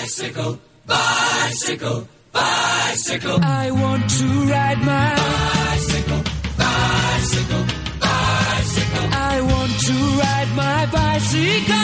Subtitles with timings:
[0.00, 3.38] Bicycle, bicycle, bicycle.
[3.42, 6.22] I want to ride my bicycle,
[6.56, 7.64] bicycle,
[7.98, 9.06] bicycle.
[9.10, 11.74] I want to ride my bicycle.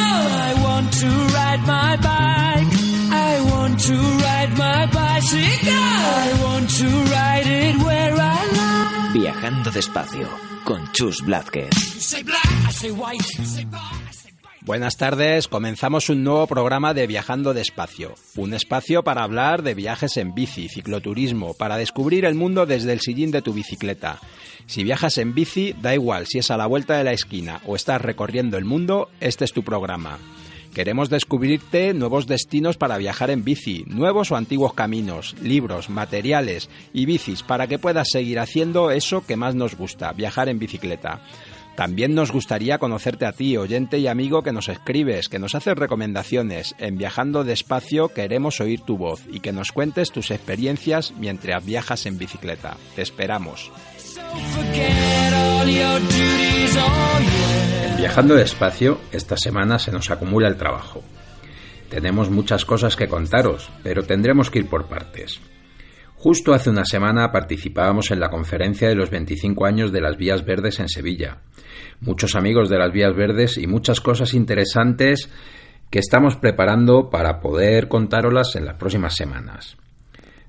[0.47, 2.73] I want to ride my bike.
[3.11, 3.97] I want to
[4.27, 5.75] ride my bicycle.
[5.75, 9.13] I want to ride it where I like.
[9.19, 10.29] Viajando despacio
[10.65, 11.75] con Chus Blázquez.
[11.99, 14.04] Say black, I say white, say black.
[14.65, 20.17] Buenas tardes, comenzamos un nuevo programa de Viajando despacio, un espacio para hablar de viajes
[20.17, 24.21] en bici, cicloturismo, para descubrir el mundo desde el sillín de tu bicicleta.
[24.65, 27.77] Si viajas en bici, da igual si es a la vuelta de la esquina o
[27.77, 30.19] estás recorriendo el mundo, este es tu programa.
[30.73, 37.05] Queremos descubrirte nuevos destinos para viajar en bici, nuevos o antiguos caminos, libros, materiales y
[37.05, 41.21] bicis para que puedas seguir haciendo eso que más nos gusta, viajar en bicicleta.
[41.77, 45.75] También nos gustaría conocerte a ti, oyente y amigo que nos escribes, que nos haces
[45.75, 46.75] recomendaciones.
[46.79, 52.07] En Viajando Despacio queremos oír tu voz y que nos cuentes tus experiencias mientras viajas
[52.07, 52.77] en bicicleta.
[52.95, 53.73] Te esperamos.
[57.85, 61.03] En Viajando despacio, esta semana se nos acumula el trabajo.
[61.89, 65.41] Tenemos muchas cosas que contaros, pero tendremos que ir por partes.
[66.25, 70.43] Justo hace una semana participábamos en la conferencia de los 25 años de las Vías
[70.43, 71.43] Verdes en Sevilla.
[72.01, 75.29] Muchos amigos de las Vías Verdes y muchas cosas interesantes
[75.91, 79.77] que estamos preparando para poder contároslas en las próximas semanas.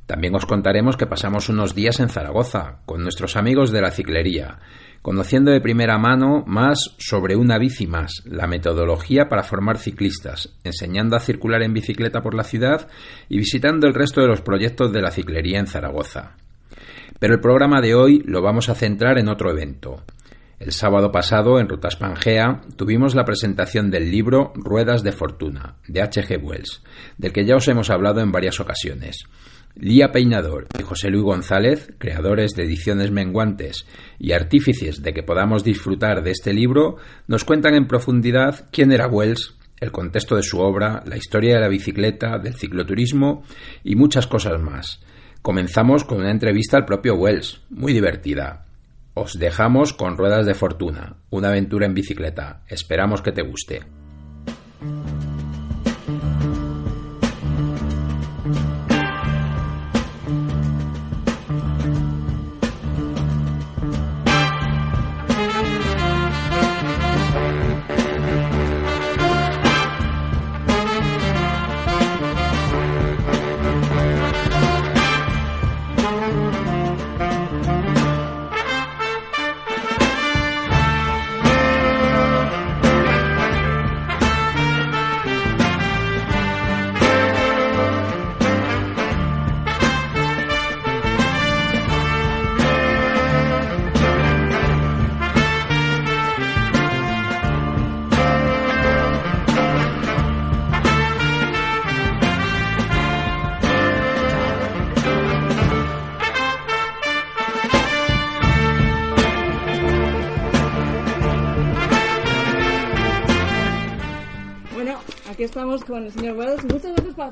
[0.06, 4.60] También os contaremos que pasamos unos días en Zaragoza con nuestros amigos de la ciclería,
[5.06, 11.16] conociendo de primera mano más sobre una bici más, la metodología para formar ciclistas, enseñando
[11.16, 12.88] a circular en bicicleta por la ciudad
[13.30, 16.31] y visitando el resto de los proyectos de la ciclería en Zaragoza.
[17.20, 20.02] Pero el programa de hoy lo vamos a centrar en otro evento.
[20.58, 26.02] El sábado pasado, en Rutas Pangea, tuvimos la presentación del libro Ruedas de Fortuna, de
[26.02, 26.42] H.G.
[26.42, 26.81] Wells,
[27.20, 29.28] del que ya os hemos hablado en varias ocasiones.
[29.76, 33.86] Lía Peinador y José Luis González, creadores de Ediciones Menguantes
[34.17, 36.95] y artífices de que podamos disfrutar de este libro,
[37.27, 41.61] nos cuentan en profundidad quién era Wells, el contexto de su obra, la historia de
[41.61, 43.44] la bicicleta, del cicloturismo
[43.83, 45.02] y muchas cosas más.
[45.42, 48.66] Comenzamos con una entrevista al propio Wells, muy divertida.
[49.14, 52.64] Os dejamos con Ruedas de Fortuna, una aventura en bicicleta.
[52.70, 54.05] Esperamos que te guste.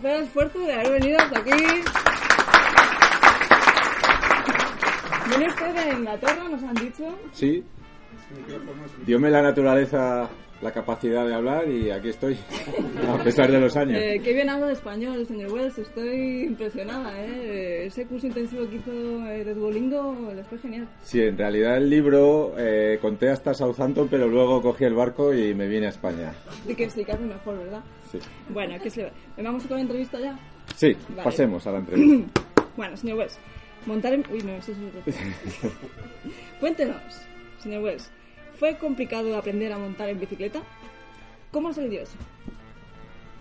[0.04, 1.52] Hacer el esfuerzo de haber venido hasta aquí.
[5.30, 7.18] Viene usted de Inglaterra, nos han dicho.
[7.32, 7.64] Sí.
[9.06, 10.30] Dióme la naturaleza
[10.64, 12.38] la capacidad de hablar y aquí estoy,
[13.08, 14.00] a pesar de los años.
[14.02, 17.14] Eh, qué bien habla de español señor Wells, estoy impresionada.
[17.22, 17.86] ¿eh?
[17.88, 18.92] Ese curso intensivo que hizo
[19.28, 20.88] eh, de Duolingo le fue genial.
[21.02, 25.54] Sí, en realidad el libro eh, conté hasta Southampton, pero luego cogí el barco y
[25.54, 26.34] me vine a España.
[26.68, 27.84] Y que sí, mejor, ¿verdad?
[28.12, 28.20] Sí,
[28.50, 29.12] Bueno, ¿qué se?
[29.38, 30.40] ¿Vamos con la entrevista ya?
[30.76, 31.24] sí Vale.
[31.24, 32.42] pasemos a la entrevista.
[32.78, 33.38] Bueno, señor Wells,
[33.86, 34.24] montar en...
[34.32, 35.72] Uy, no, eso es otro.
[36.60, 37.02] Cuéntenos,
[37.58, 38.12] señor Wells,
[38.60, 40.62] ¿fue complicado aprender a montar en bicicleta?
[41.52, 42.18] ¿Cómo se le dio eso?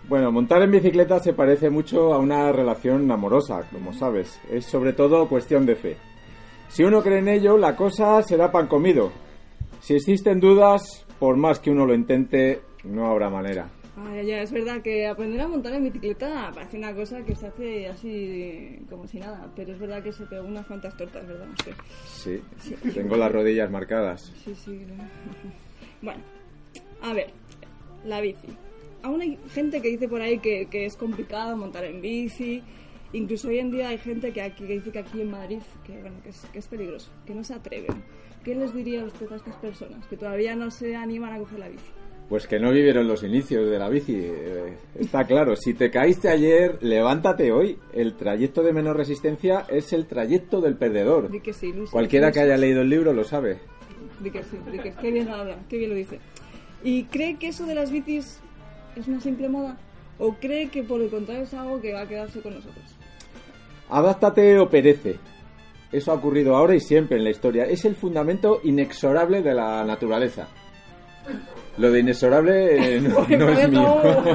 [0.07, 4.39] Bueno, montar en bicicleta se parece mucho a una relación amorosa, como sabes.
[4.51, 5.97] Es sobre todo cuestión de fe.
[6.67, 9.11] Si uno cree en ello, la cosa será pan comido.
[9.79, 13.69] Si existen dudas, por más que uno lo intente, no habrá manera.
[13.95, 17.47] Ay, ya, es verdad que aprender a montar en bicicleta parece una cosa que se
[17.47, 21.47] hace así como si nada, pero es verdad que se pegó unas cuantas tortas, ¿verdad?
[21.51, 21.73] usted?
[22.07, 22.41] Sí,
[22.93, 24.33] tengo las rodillas marcadas.
[24.43, 24.81] Sí, sí.
[26.01, 26.21] Bueno,
[27.01, 27.27] a ver,
[28.03, 28.47] la bici.
[29.03, 32.63] Aún hay gente que dice por ahí que, que es complicado montar en bici.
[33.11, 36.01] Incluso hoy en día hay gente que, aquí, que dice que aquí en Madrid que,
[36.01, 38.03] bueno, que, es, que es peligroso, que no se atreven.
[38.43, 41.69] ¿Qué les diría usted a estas personas que todavía no se animan a coger la
[41.69, 41.91] bici?
[42.29, 44.15] Pues que no vivieron los inicios de la bici.
[44.15, 47.77] eh, está claro, si te caíste ayer, levántate hoy.
[47.93, 51.29] El trayecto de menor resistencia es el trayecto del perdedor.
[51.29, 51.89] Di que sí, Luis.
[51.91, 52.33] Cualquiera Luis.
[52.35, 53.59] que haya leído el libro lo sabe.
[54.19, 56.19] Di que sí, di que qué bien habla, qué bien lo dice.
[56.83, 58.39] ¿Y cree que eso de las bicis
[58.95, 59.77] es una simple moda?
[60.17, 62.83] ¿O cree que por el contrario es algo que va a quedarse con nosotros?
[63.89, 65.17] Adáptate o perece.
[65.91, 67.65] Eso ha ocurrido ahora y siempre en la historia.
[67.65, 70.47] Es el fundamento inexorable de la naturaleza.
[71.77, 74.01] Lo de inexorable eh, no, no es mío.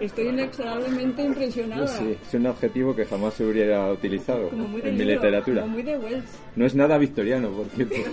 [0.00, 1.84] Estoy inexorablemente impresionada.
[1.86, 5.62] Es un adjetivo que jamás se hubiera utilizado Como muy de en mi literatura.
[5.62, 6.30] Como muy de Wells.
[6.56, 7.94] No es nada victoriano, por cierto.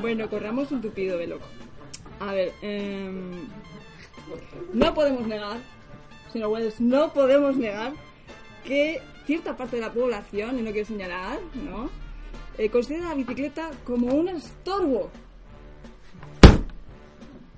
[0.00, 1.38] Bueno, corramos un tupido velo.
[2.20, 3.48] A ver, em,
[4.72, 5.58] no podemos negar,
[6.32, 7.92] señor Wells, no podemos negar
[8.64, 11.90] que cierta parte de la población, y no quiero señalar, ¿no?
[12.60, 15.08] Eh, considera la bicicleta como un estorbo.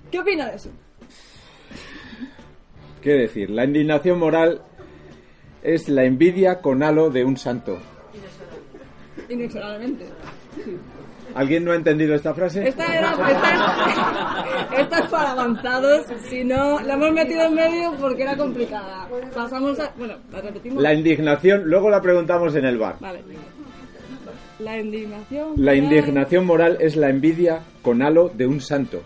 [0.09, 0.69] ¿Qué opina de eso?
[3.01, 3.49] ¿Qué decir?
[3.49, 4.61] La indignación moral
[5.61, 7.79] es la envidia con halo de un santo.
[9.27, 10.05] Inexorablemente.
[11.35, 12.65] ¿Alguien no ha entendido esta frase?
[12.65, 17.93] Esta, era, esta, es, esta es para avanzados, si no, la hemos metido en medio
[17.99, 19.09] porque era complicada.
[19.35, 19.91] Pasamos a...
[19.97, 20.81] Bueno, la repetimos.
[20.81, 22.95] La indignación, luego la preguntamos en el bar.
[23.01, 23.21] Vale.
[24.63, 25.53] La indignación.
[25.57, 29.01] La moral indignación moral es la envidia con halo de un santo.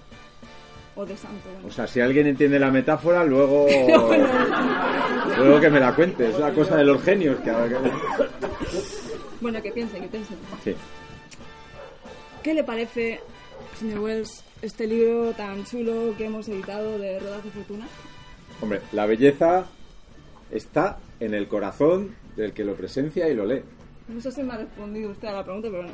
[0.95, 1.50] O de santo.
[1.54, 1.68] bueno.
[1.68, 3.68] O sea, si alguien entiende la metáfora, luego,
[5.38, 6.30] luego que me la cuente.
[6.30, 7.39] Es la cosa de los genios.
[7.42, 7.51] Que,
[9.42, 10.38] Bueno, que piensen, que piensen.
[10.63, 10.74] Sí.
[12.44, 13.19] ¿Qué le parece,
[13.77, 17.88] señor Wells, este libro tan chulo que hemos editado de Ruedas de Fortuna?
[18.62, 19.65] Hombre, la belleza
[20.51, 23.62] está en el corazón del que lo presencia y lo lee.
[24.07, 25.94] No sé si me ha respondido usted a la pregunta, pero bueno.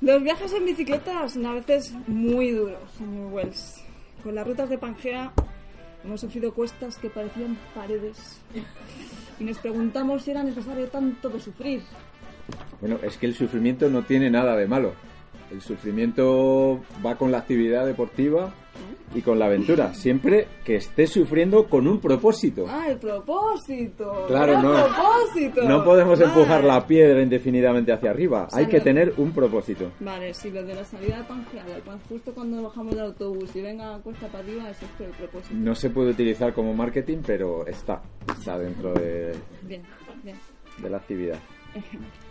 [0.00, 3.80] Los viajes en bicicleta son a veces muy duros, señor Wells.
[4.24, 5.32] Con las rutas de Pangea
[6.04, 8.40] hemos sufrido cuestas que parecían paredes.
[9.38, 11.82] Y nos preguntamos si era necesario tanto de sufrir.
[12.80, 14.94] Bueno, es que el sufrimiento no tiene nada de malo.
[15.52, 18.52] El sufrimiento va con la actividad deportiva
[19.14, 22.64] y con la aventura, siempre que estés sufriendo con un propósito.
[22.68, 24.24] ¡Ah, el propósito!
[24.26, 24.72] Claro, ¡El no.
[24.72, 25.62] propósito!
[25.68, 26.30] No podemos Vale.
[26.32, 28.48] empujar la piedra indefinidamente hacia arriba.
[28.52, 29.90] Hay que tener un propósito.
[30.00, 33.98] Vale, si lo de la salida del pan- justo cuando bajamos del autobús y venga
[33.98, 35.54] cuesta para arriba, eso es el propósito.
[35.54, 39.32] No se puede utilizar como marketing, pero está, está dentro de,
[39.62, 39.82] Bien,
[40.22, 40.36] bien.
[40.78, 41.38] de la actividad.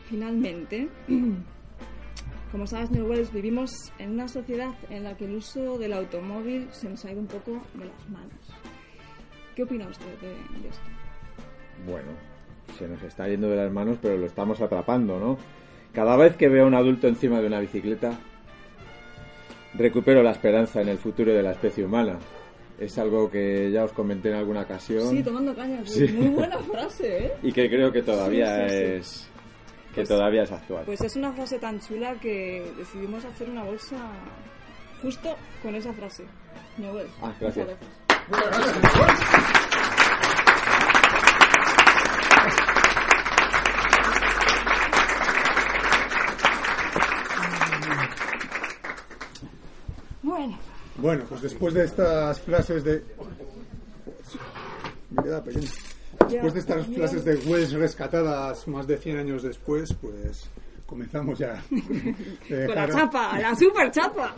[0.09, 0.87] Finalmente,
[2.51, 6.67] como sabes, señor Wells, vivimos en una sociedad en la que el uso del automóvil
[6.71, 8.33] se nos ha ido un poco de las manos.
[9.55, 10.29] ¿Qué opina usted de,
[10.61, 10.83] de esto?
[11.85, 12.09] Bueno,
[12.77, 15.37] se nos está yendo de las manos, pero lo estamos atrapando, ¿no?
[15.93, 18.17] Cada vez que veo a un adulto encima de una bicicleta,
[19.73, 22.19] recupero la esperanza en el futuro de la especie humana.
[22.79, 25.81] Es algo que ya os comenté en alguna ocasión Sí, tomando caña.
[25.85, 26.07] Sí.
[26.07, 27.33] Muy buena frase, ¿eh?
[27.43, 28.83] y que creo que todavía sí, sí.
[28.83, 29.30] es
[29.93, 30.83] que todavía es actual.
[30.85, 33.97] Pues es una frase tan chula que decidimos hacer una bolsa
[35.01, 36.25] justo con esa frase.
[36.77, 37.77] Wells, Ah, muchas gracias.
[50.21, 50.57] Bueno,
[50.97, 53.03] Bueno, pues después de estas frases de.
[55.09, 55.67] Me queda pequeño.
[56.29, 60.49] Después de estas frases de Wells rescatadas más de 100 años después, pues
[60.85, 61.63] comenzamos ya.
[62.49, 64.35] Eh, con la chapa, la super chapa.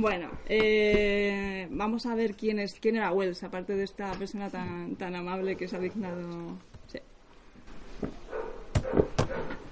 [0.00, 4.96] Bueno, eh, vamos a ver quién es quién era Wells, aparte de esta persona tan,
[4.96, 6.56] tan amable que se ha dignado.
[6.86, 6.98] Sí.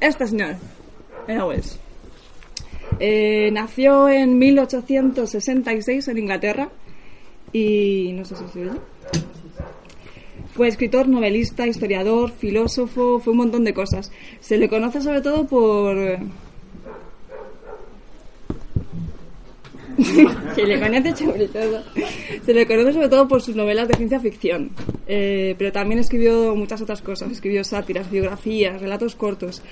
[0.01, 0.57] Este señor
[1.27, 1.79] era Wells.
[2.99, 6.69] Eh, nació en 1866 en Inglaterra
[7.53, 8.81] y no sé si se oye.
[10.57, 14.11] Fue escritor, novelista, historiador, filósofo, fue un montón de cosas.
[14.41, 15.97] Se le conoce sobre todo por...
[20.55, 21.83] Se le conoce sobre todo,
[22.45, 24.71] se le conoce sobre todo por sus novelas de ciencia ficción,
[25.07, 29.63] Eh, pero también escribió muchas otras cosas, escribió sátiras, biografías, relatos cortos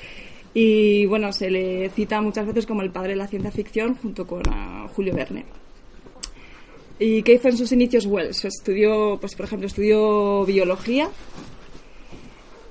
[0.54, 4.26] y bueno, se le cita muchas veces como el padre de la ciencia ficción junto
[4.26, 4.42] con
[4.94, 5.44] Julio Verne.
[6.98, 8.44] ¿Y qué hizo en sus inicios Wells?
[8.44, 11.08] Estudió, pues por ejemplo, estudió biología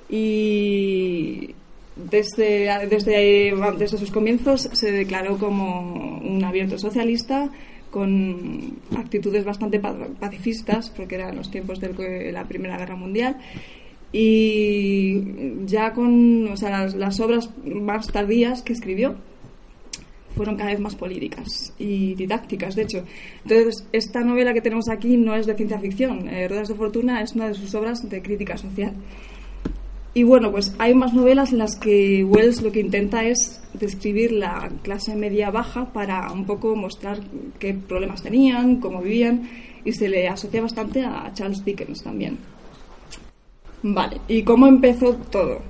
[0.10, 1.50] y
[1.96, 7.50] desde, desde, desde sus comienzos se declaró como un abierto socialista
[7.92, 13.38] con actitudes bastante pa- pacifistas, porque eran los tiempos de la Primera Guerra Mundial.
[14.12, 15.22] Y
[15.65, 19.15] ya con o sea, las, las obras más tardías que escribió,
[20.36, 23.04] fueron cada vez más políticas y didácticas, de hecho.
[23.44, 26.28] Entonces, esta novela que tenemos aquí no es de ciencia ficción.
[26.28, 28.94] Eh, Ruedas de Fortuna es una de sus obras de crítica social.
[30.16, 34.32] Y bueno, pues hay más novelas en las que Wells lo que intenta es describir
[34.32, 37.20] la clase media baja para un poco mostrar
[37.58, 39.50] qué problemas tenían, cómo vivían,
[39.84, 42.38] y se le asocia bastante a Charles Dickens también.
[43.82, 45.62] Vale, ¿y cómo empezó todo?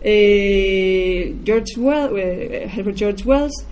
[0.00, 3.66] Eh, George Wells, eh, Herbert George Wells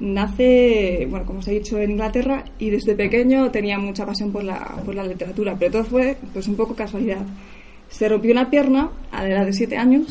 [0.00, 4.44] nace, bueno, como os he dicho, en Inglaterra y desde pequeño tenía mucha pasión por
[4.44, 7.24] la, por la literatura, pero todo fue pues un poco casualidad.
[7.88, 10.08] Se rompió una pierna a la edad de 7 años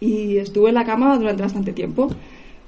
[0.00, 2.08] y estuvo en la cama durante bastante tiempo.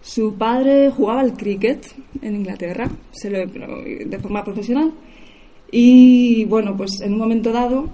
[0.01, 1.87] Su padre jugaba al cricket
[2.23, 2.91] en Inglaterra,
[3.23, 4.93] de forma profesional,
[5.71, 7.89] y bueno, pues en un momento dado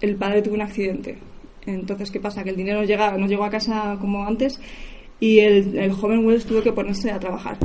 [0.00, 1.18] el padre tuvo un accidente.
[1.66, 2.42] Entonces, ¿qué pasa?
[2.42, 4.60] Que el dinero llega, no llegó a casa como antes
[5.20, 7.58] y el, el, joven Wells tuvo que ponerse a trabajar.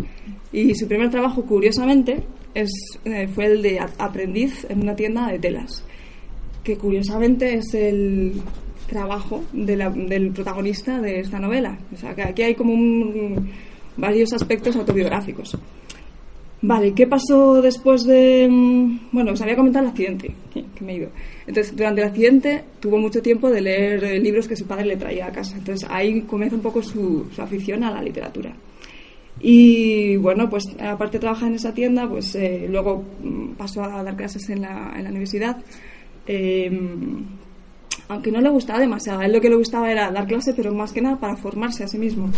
[0.51, 2.69] Y su primer trabajo, curiosamente, es,
[3.05, 5.83] eh, fue el de aprendiz en una tienda de telas
[6.65, 8.41] que curiosamente es el
[8.89, 11.77] trabajo de la, del protagonista de esta novela.
[11.93, 13.51] O sea, que aquí hay como un,
[13.95, 15.55] varios aspectos autobiográficos.
[16.61, 18.47] Vale, ¿qué pasó después de...?
[19.11, 21.09] Bueno, os había comentado el accidente, que me he ido.
[21.45, 25.27] Entonces, durante el accidente tuvo mucho tiempo de leer libros que su padre le traía
[25.27, 25.57] a casa.
[25.57, 28.53] Entonces, ahí comienza un poco su, afición a la literatura.
[29.39, 33.03] Y bueno, pues aparte de trabajar en esa tienda, pues eh, luego
[33.57, 35.57] pasó a dar clases en la, en la universidad
[36.27, 37.23] Em,
[38.07, 39.19] aunque no le gustaba demasiado.
[39.19, 41.83] A él lo que le gustaba era dar clase, pero más que nada para formarse
[41.83, 42.29] a sí mismo.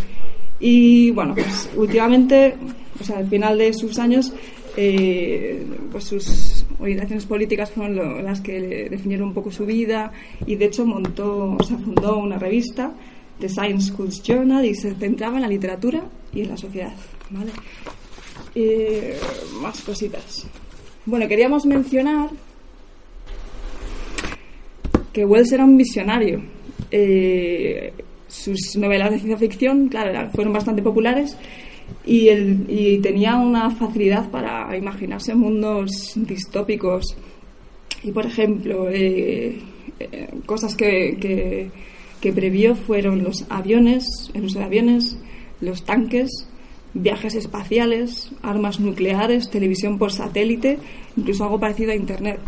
[0.59, 2.55] Y bueno, pues últimamente,
[3.03, 4.33] sea, al final de sus años,
[4.75, 10.11] eh, pues sus orientaciones políticas fueron las que definieron un poco su vida
[10.45, 12.91] y de hecho montó, o sea, fundó una revista,
[13.39, 16.93] The Science Schools Journal, y se centraba en la literatura y en la sociedad.
[17.29, 17.51] ¿vale?
[18.55, 19.17] Eh,
[19.61, 20.45] más cositas.
[21.05, 22.29] Bueno, queríamos mencionar
[25.13, 26.41] que Wells era un visionario.
[26.91, 27.93] Eh,
[28.27, 31.37] sus novelas de ciencia ficción, claro, fueron bastante populares
[32.05, 37.15] y, tenía una facilidad para imaginarse mundos distópicos.
[38.03, 39.59] Y, por ejemplo, eh,
[39.99, 41.71] eh, cosas que, que,
[42.21, 45.17] que, previó fueron los aviones, el uso de aviones,
[45.61, 46.47] los tanques,
[46.93, 50.77] viajes espaciales, armas nucleares, televisión por satélite,
[51.15, 52.39] incluso algo parecido a Internet.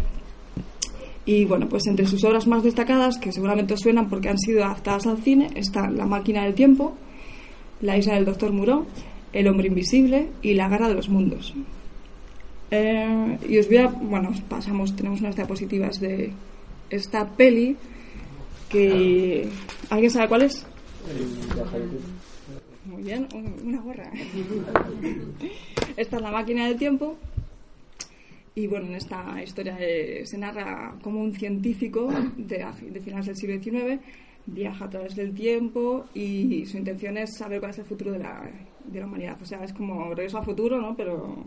[1.30, 4.66] Y bueno, pues entre sus obras más destacadas, que seguramente os suenan porque han sido
[4.66, 6.96] adaptadas al cine, están La máquina del tiempo,
[7.82, 8.88] La isla del doctor Muró,
[9.32, 11.54] El hombre invisible y La guerra de los mundos.
[12.72, 16.34] Eh, y os voy a, bueno, pasamos, tenemos unas diapositivas de
[16.90, 17.78] esta peli
[18.68, 19.48] que...
[19.92, 20.66] ¿Alguien sabe cuál es?
[22.86, 23.28] Muy bien,
[23.64, 24.12] una gorra.
[25.96, 27.18] Esta es La máquina del tiempo
[28.60, 33.36] y bueno, en esta historia eh, se narra como un científico de, de, finales del
[33.36, 34.02] siglo XIX
[34.46, 38.20] viaja a través del tiempo y su intención es saber cuál es el futuro de
[38.20, 38.50] la,
[38.86, 39.38] de la humanidad.
[39.42, 40.96] O sea, es como regreso al futuro, ¿no?
[40.96, 41.46] Pero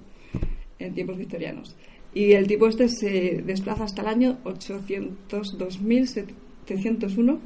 [0.78, 1.76] en tiempos victorianos.
[2.14, 7.38] Y el tipo este se desplaza hasta el año 802.701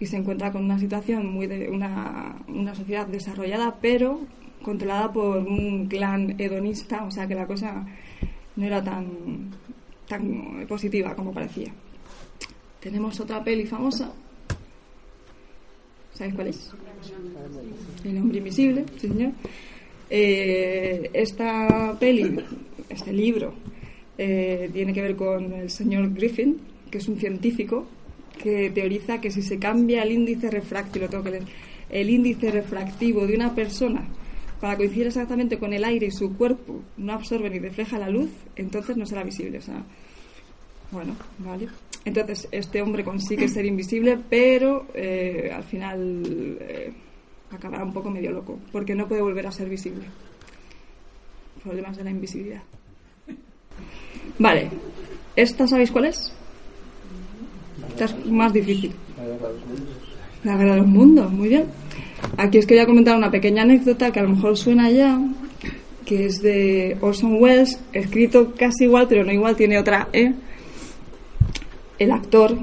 [0.00, 4.20] y se encuentra con una situación muy de una, una sociedad desarrollada, pero
[4.62, 7.86] controlada por un clan hedonista, o sea que la cosa
[8.58, 9.50] no era tan,
[10.08, 11.72] tan positiva como parecía.
[12.80, 14.12] Tenemos otra peli famosa.
[16.12, 16.72] ¿Sabéis cuál es?
[18.04, 19.30] El hombre invisible, sí señor.
[20.10, 22.40] Eh, esta peli,
[22.88, 23.54] este libro,
[24.16, 26.58] eh, tiene que ver con el señor Griffin,
[26.90, 27.86] que es un científico
[28.42, 31.44] que teoriza que si se cambia el índice refractivo, tengo que leer,
[31.90, 34.08] el índice refractivo de una persona
[34.60, 38.30] para coincidir exactamente con el aire y su cuerpo no absorbe ni refleja la luz,
[38.56, 39.58] entonces no será visible.
[39.58, 39.82] O sea,
[40.90, 41.68] bueno, vale.
[42.04, 46.92] Entonces este hombre consigue ser invisible, pero eh, al final eh,
[47.50, 50.04] acabará un poco medio loco, porque no puede volver a ser visible.
[51.62, 52.62] Problemas de la invisibilidad.
[54.38, 54.70] Vale,
[55.36, 56.32] ¿esta sabéis cuál es?
[57.90, 58.92] Esta es más difícil.
[60.44, 61.66] La guerra de los mundos, muy bien.
[62.36, 65.20] Aquí os quería comentar una pequeña anécdota que a lo mejor suena ya,
[66.04, 70.32] que es de Orson Welles, escrito casi igual, pero no igual, tiene otra E.
[71.98, 72.56] El actor,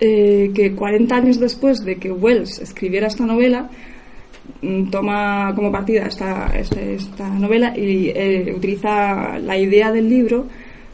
[0.00, 3.68] eh, que 40 años después de que Wells escribiera esta novela,
[4.62, 10.46] mm, toma como partida esta, novela y eh, utiliza la idea del libro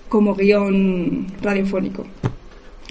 [0.09, 2.05] como guion radiofónico.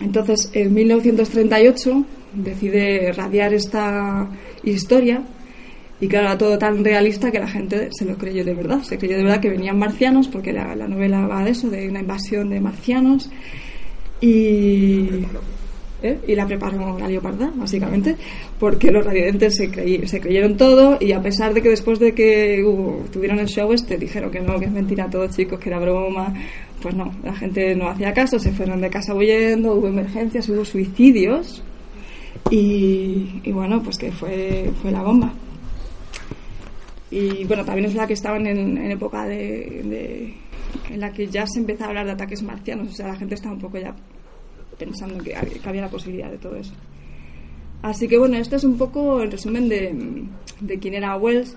[0.02, 4.28] Entonces, en 1938 decide radiar esta
[4.64, 5.22] historia
[6.02, 8.82] Y claro, era todo tan realista que la gente se lo creyó de verdad.
[8.84, 11.90] Se creyó de verdad que venían marcianos, porque la, la novela va de eso, de
[11.90, 13.30] una invasión de marcianos.
[14.22, 15.08] Y,
[16.04, 16.20] ¿eh?
[16.28, 18.16] y la preparó la leoparda, básicamente,
[18.60, 23.04] porque los radiantes se, creyeron todo y a pesar de que después de que hubo-
[23.12, 26.34] tuvieron el show este dijeron que no, que es mentira todo chicos, que era broma,
[26.82, 30.64] pues no, la gente no hacía caso, se fueron de casa huyendo, hubo emergencias, hubo
[30.66, 31.64] suicidios
[32.50, 35.32] y, bueno, pues que fue, fue la bomba.
[37.12, 40.36] Y bueno, también es verdad que estaban en, época de,
[40.90, 43.36] en la que ya se empezaba a hablar de ataques marcianos, o sea, la gente
[43.36, 43.96] estaba un poco ya
[44.78, 46.74] pensando que que había la posibilidad de todo eso.
[47.82, 50.26] Así que bueno, esto es un poco el resumen de,
[50.60, 51.56] de quién era Wells.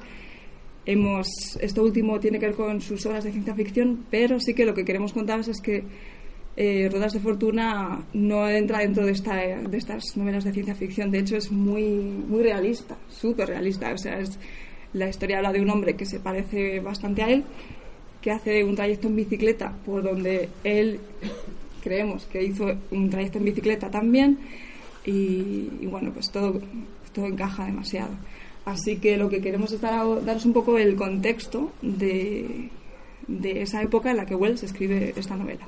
[0.84, 1.26] Hemos,
[1.60, 4.74] esto último tiene que ver con sus obras de ciencia ficción, pero sí que lo
[4.74, 5.84] que queremos contaros es que
[6.56, 11.10] eh, Ruedas de Fortuna no entra dentro de, esta, de estas novelas de ciencia ficción.
[11.10, 13.92] De hecho, es muy, muy realista, súper realista.
[13.92, 14.38] O sea, es,
[14.92, 17.44] la historia habla de un hombre que se parece bastante a él,
[18.20, 21.00] que hace un trayecto en bicicleta por donde él
[21.82, 24.38] creemos que hizo un trayecto en bicicleta también
[25.04, 26.60] y, y bueno pues todo
[27.12, 28.10] todo encaja demasiado
[28.64, 32.68] así que lo que queremos es dar, daros un poco el contexto de,
[33.26, 35.66] de esa época en la que Wells escribe esta novela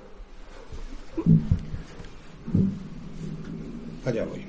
[4.05, 4.45] Allá voy.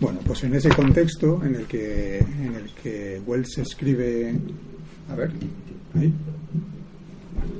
[0.00, 4.32] Bueno, pues en ese contexto en el que en el que Wells escribe,
[5.10, 5.32] a ver,
[5.96, 6.12] ahí,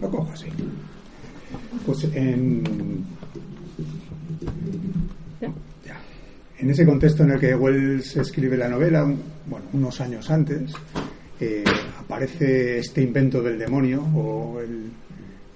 [0.00, 0.47] lo cojo así.
[1.85, 3.04] Pues en
[5.40, 6.00] ¿Ya?
[6.58, 9.02] en ese contexto en el que Wells escribe la novela,
[9.47, 10.73] bueno, unos años antes,
[11.40, 11.64] eh,
[11.99, 14.92] aparece este invento del demonio o el,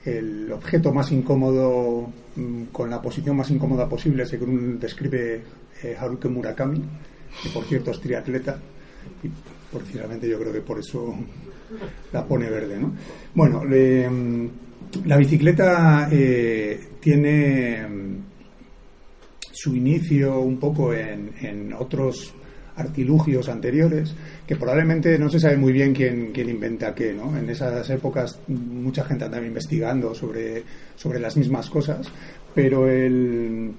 [0.04, 5.42] el objeto más incómodo mm, con la posición más incómoda posible, según describe
[5.82, 6.82] eh, Haruki Murakami,
[7.42, 8.58] que por cierto es triatleta
[9.22, 9.30] y
[9.74, 11.14] precisamente yo creo que por eso
[12.12, 12.92] la pone verde, ¿no?
[13.34, 18.16] Bueno, mm, la bicicleta eh, tiene mm,
[19.50, 22.34] su inicio un poco en otros
[22.82, 24.14] artilugios anteriores,
[24.46, 27.36] que probablemente no se sabe muy bien quién, quién inventa qué, ¿no?
[27.36, 30.62] En esas épocas mucha gente andaba investigando sobre,
[30.96, 32.06] sobre las mismas cosas,
[32.54, 33.72] pero el,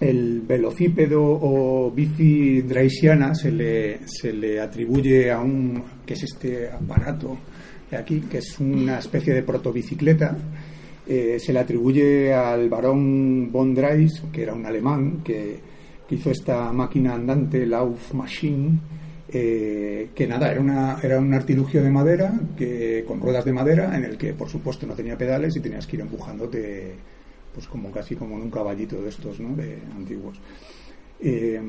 [0.00, 6.70] el velocípedo o bici draisiana se le, se le atribuye a un, que es este
[6.70, 7.38] aparato
[7.90, 10.36] de aquí, que es una especie de protobicicleta,
[11.06, 15.69] eh, se le atribuye al barón von Dreis, que era un alemán, que,
[16.16, 18.78] hizo esta máquina andante, Lauf Machine,
[19.32, 23.96] eh, que nada, era, una, era un artilugio de madera, que, con ruedas de madera,
[23.96, 26.94] en el que por supuesto no tenía pedales y tenías que ir empujándote,
[27.54, 29.54] pues como casi como en un caballito de estos, ¿no?
[29.54, 30.38] De antiguos.
[31.20, 31.60] Eh,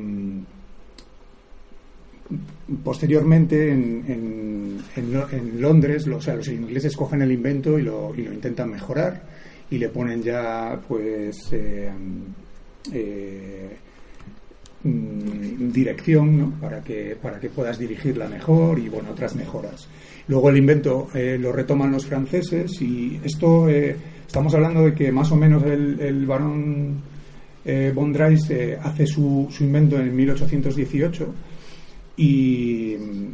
[2.84, 5.28] posteriormente en, en, en Lo-
[5.60, 9.24] Londres los, o sea, los ingleses cogen el invento y lo, y lo intentan mejorar
[9.70, 11.92] y le ponen ya pues eh,
[14.84, 16.52] mm, dirección ¿no?
[16.60, 19.88] para que para que puedas dirigirla mejor y bueno otras mejoras
[20.28, 25.12] luego el invento eh, lo retoman los franceses y esto eh, estamos hablando de que
[25.12, 27.02] más o menos el, el barón
[27.64, 31.34] eh, von Dreis eh, hace su, su invento en 1818
[32.18, 33.28] y mm,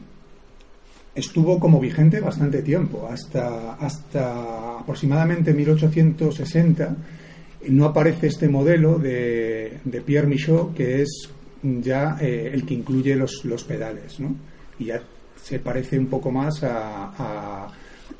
[1.15, 6.95] estuvo como vigente bastante tiempo, hasta, hasta aproximadamente 1860
[7.69, 11.29] no aparece este modelo de, de Pierre Michaud que es
[11.63, 14.35] ya eh, el que incluye los, los pedales, ¿no?
[14.79, 15.01] Y ya
[15.41, 17.67] se parece un poco más a,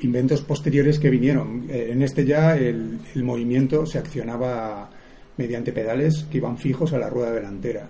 [0.00, 1.66] inventos posteriores que vinieron.
[1.68, 4.88] Eh, en este ya el, movimiento se accionaba
[5.36, 7.88] mediante pedales que iban fijos a la rueda delantera.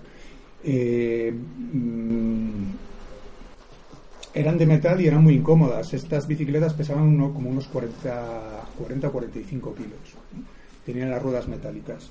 [0.63, 2.63] Eh, mm,
[4.33, 5.93] eran de metal y eran muy incómodas.
[5.93, 9.99] Estas bicicletas pesaban uno, como unos 40, 40 o 45 kilos.
[10.85, 12.09] Tenían las ruedas metálicas.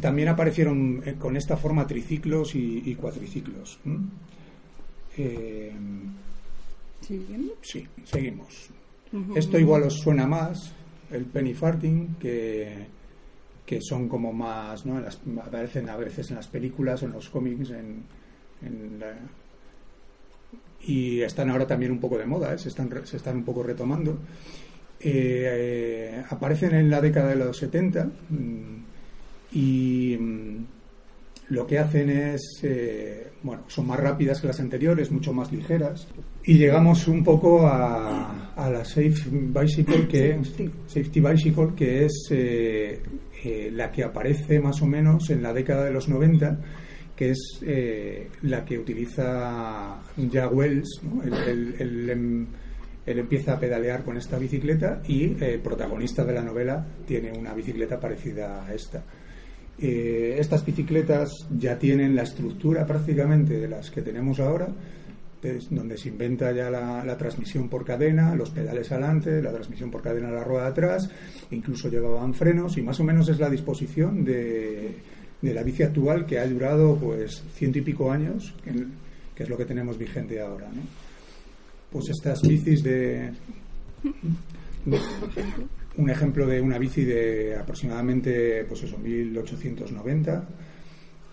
[0.00, 3.78] También aparecieron eh, con esta forma triciclos y, y cuatriciclos.
[5.16, 5.72] Eh,
[7.00, 7.54] ¿Siguiendo?
[7.62, 8.70] sí, seguimos.
[9.34, 10.72] Esto igual os suena más,
[11.10, 12.86] el penny farthing, que,
[13.64, 15.00] que son como más, ¿no?
[15.00, 18.02] Las- aparecen a veces en las películas o en los cómics, en,
[18.62, 19.16] en la-
[20.82, 22.58] y están ahora también un poco de moda, ¿eh?
[22.58, 24.18] se, están, se están un poco retomando.
[25.00, 25.44] Eh,
[26.20, 28.76] eh, aparecen en la década de los 70 mm,
[29.52, 30.64] y mm,
[31.50, 36.08] lo que hacen es, eh, bueno, son más rápidas que las anteriores, mucho más ligeras.
[36.44, 40.38] Y llegamos un poco a, a la Safe Bicycle, que,
[40.86, 43.00] Safety Bicycle, que es eh,
[43.44, 46.58] eh, la que aparece más o menos en la década de los 90
[47.16, 51.00] que es eh, la que utiliza ya Wells.
[51.02, 51.22] ¿no?
[51.22, 52.46] Él, él-
[53.06, 57.98] empieza a pedalear con esta bicicleta y el protagonista de la novela tiene una bicicleta
[57.98, 59.02] parecida a esta.
[59.78, 64.68] Eh, estas bicicletas ya tienen la estructura prácticamente de las que tenemos ahora,
[65.70, 70.28] donde se inventa ya la, transmisión por cadena, los pedales adelante, la transmisión por cadena
[70.28, 71.08] a la rueda atrás,
[71.50, 74.96] incluso llevaban frenos y más o menos es la disposición de,
[75.40, 79.56] de la bici actual que ha durado pues ciento y pico años, que, es lo
[79.56, 80.68] que tenemos vigente ahora.
[80.68, 80.82] ¿no?
[81.92, 83.30] Pues estas bicis de,
[84.84, 85.00] de-
[85.98, 90.48] un ejemplo de una bici de aproximadamente pues eso 1890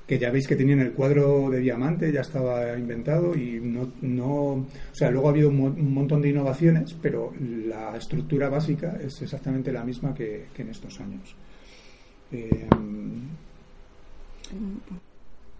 [0.08, 4.28] que ya veis que tenían el cuadro de diamante, ya estaba inventado y no, no
[4.54, 9.00] o sea, luego ha habido un, mo- un montón de innovaciones, pero la estructura básica
[9.02, 11.34] es exactamente la misma que, que en estos años.
[12.34, 12.68] Eh,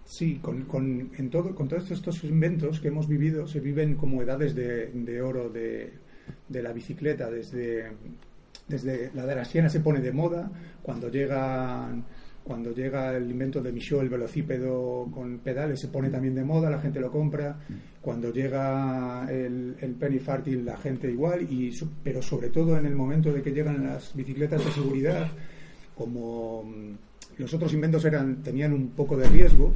[0.04, 4.22] sí, con, con- en todo, con todos estos inventos que hemos vivido, se viven como
[4.22, 5.90] edades de, de oro de,
[6.48, 7.86] de la bicicleta, desde,
[8.68, 10.50] desde la de la Siena se pone de moda,
[10.82, 12.04] cuando llegan
[12.44, 16.68] cuando llega el invento de Michaud, el velocípedo con pedales, se pone también de moda,
[16.68, 17.56] la gente lo compra.
[18.02, 21.50] Cuando llega el, penny farthing, la gente igual.
[21.50, 21.72] Y,
[22.02, 25.26] pero sobre todo en el momento de que llegan las bicicletas de seguridad,
[25.96, 29.72] como mm, los otros inventos eran tenían un poco de riesgo,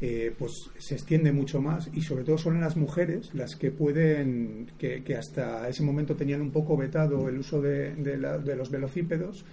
[0.00, 4.70] eh, pues se extiende mucho más y sobre todo son las mujeres las que pueden,
[4.78, 9.44] que, hasta ese momento tenían un poco vetado el uso de, la- de los velocípedos,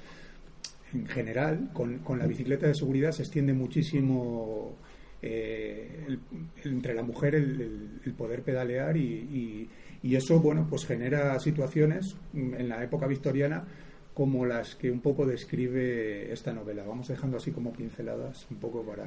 [0.93, 4.75] en general, con, con la bicicleta de seguridad se extiende muchísimo
[5.21, 6.17] eh,
[6.65, 9.69] entre la mujer el, poder pedalear y, y-
[10.04, 13.65] y eso, bueno, pues genera situaciones mm, en la época victoriana
[14.15, 16.84] como las que un poco describe esta novela.
[16.84, 19.06] Vamos dejando así como pinceladas un poco para,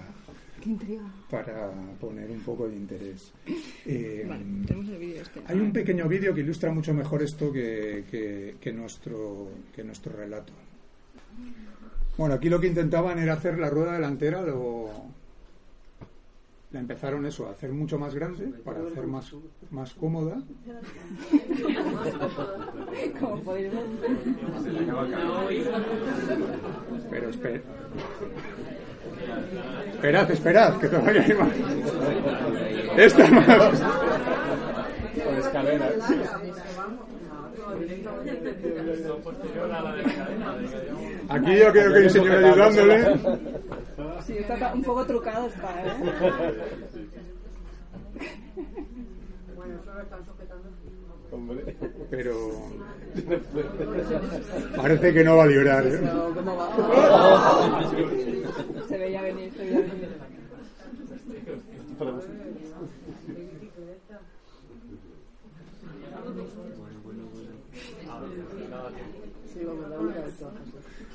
[0.64, 1.02] Qué intriga.
[1.30, 3.32] para poner un poco de interés.
[3.84, 5.42] Eh, Vale, tenemos el vídeo este.
[5.46, 10.16] hay un pequeño vídeo que ilustra mucho mejor esto que, que- que nuestro, que nuestro
[10.16, 10.54] relato.
[12.16, 14.88] Bueno, aquí lo que intentaban era hacer la rueda delantera, lo,
[16.72, 19.32] la empezaron eso, a hacer mucho más grande para hacer más,
[19.70, 20.42] más cómoda.
[23.20, 23.84] Como podéis ver.
[27.10, 27.60] Pero espera.
[29.94, 31.48] Esperad, esperad, que todavía hay más.
[32.96, 33.82] Esta más.
[35.24, 35.94] Con escaleras.
[41.28, 43.16] Aquí yo creo que hay un señor ayudándole.
[44.26, 45.92] Sí, está un poco trucado está, ¿eh?
[52.10, 52.34] Pero
[54.76, 55.86] parece que no va a librar.
[55.86, 56.00] ¿eh?
[58.88, 60.08] Se veía venir, se veía venir.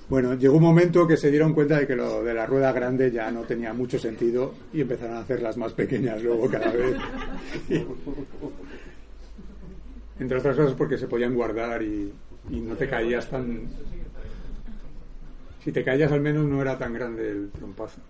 [0.10, 3.12] Bueno, llegó un momento que se dieron cuenta de que lo de la rueda grande
[3.12, 6.96] ya no tenía mucho sentido y empezaron a hacer las más pequeñas luego cada vez.
[10.20, 12.12] Entre otras cosas porque se podían guardar y,
[12.50, 13.68] y no te caías tan...
[15.64, 18.02] Si te caías al menos no era tan grande el trompazo.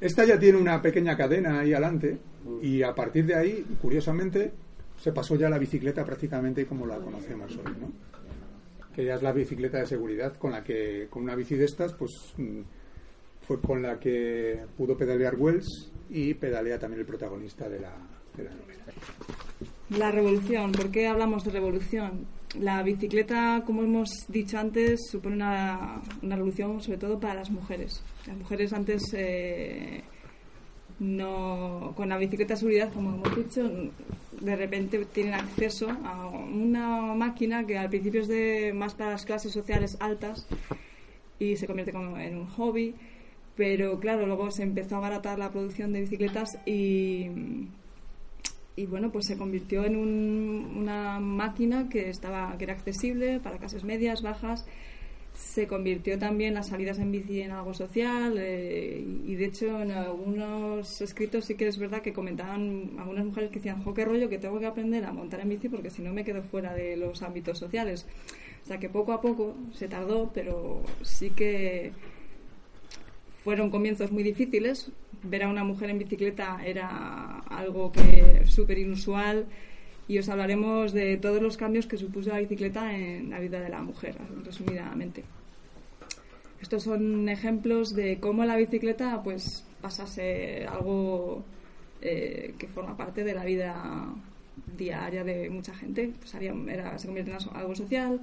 [0.00, 2.18] Esta ya tiene una pequeña cadena ahí adelante
[2.60, 4.52] y a partir de ahí, curiosamente,
[5.02, 7.90] se pasó ya la bicicleta prácticamente como la conocemos hoy, ¿no?
[8.94, 11.92] que ya es la bicicleta de seguridad con la que con una bici de estas
[11.94, 12.60] pues mm,
[13.40, 17.92] fue con la que pudo pedalear Wells y pedalea también el protagonista de la,
[18.36, 18.84] de la novela.
[19.90, 20.70] La revolución.
[20.70, 22.26] ¿Por qué hablamos de revolución?
[22.60, 28.04] La bicicleta, como hemos dicho antes, supone una, una revolución sobre todo para las mujeres.
[28.26, 30.04] Las mujeres antes eh,
[31.02, 33.68] no, con la bicicleta de seguridad, como hemos dicho,
[34.40, 39.24] de repente tienen acceso a una máquina que al principio es de más para las
[39.24, 40.46] clases sociales altas
[41.40, 42.94] y se convierte como en un hobby,
[43.56, 47.26] pero claro, luego se empezó a abaratar la producción de bicicletas y,
[48.76, 53.58] y bueno, pues se convirtió en un- una máquina que estaba que era accesible para
[53.58, 54.64] clases medias, bajas.
[55.34, 59.90] Se convirtió también las salidas en bici en algo social eh, y de hecho en
[59.90, 64.28] algunos escritos sí que es verdad que comentaban algunas mujeres que decían, jo, qué rollo
[64.28, 66.96] que tengo que aprender a montar en bici porque si no me quedo fuera de
[66.96, 68.06] los ámbitos sociales.
[68.62, 71.92] O sea que poco a poco se tardó, pero sí que
[73.42, 74.90] fueron comienzos muy difíciles.
[75.24, 79.46] Ver a una mujer en bicicleta era algo que súper inusual
[80.12, 83.70] y os hablaremos de todos los cambios que supuso la bicicleta en la vida de
[83.70, 85.24] la mujer, resumidamente.
[86.60, 90.04] estos son ejemplos de cómo la bicicleta pues pasa
[90.68, 91.42] algo
[92.02, 94.14] eh, que forma parte de la vida
[94.76, 96.12] diaria de mucha gente.
[96.18, 98.20] Pues era, se convierte en algo social.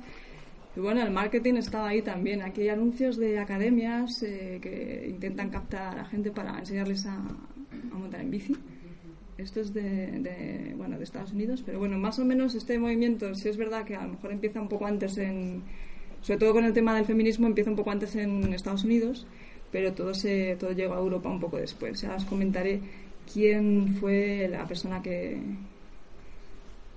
[0.76, 2.44] Y bueno, el marketing estaba ahí también.
[2.44, 7.96] Aquí hay anuncios de academias eh, que intentan captar a gente para enseñarles a, a
[7.98, 8.56] montar en bici.
[9.40, 13.48] Esto es de, bueno, de Estados Unidos, pero bueno, más o menos este movimiento, si
[13.48, 15.64] es verdad que a lo mejor empieza un poco antes en,
[16.22, 19.26] sobre todo con el tema del feminismo, empieza un poco antes en Estados Unidos,
[19.72, 22.02] pero todo, se, todo llegó a Europa un poco después.
[22.02, 22.82] Ya os comentaré
[23.32, 25.40] quién fue la persona que,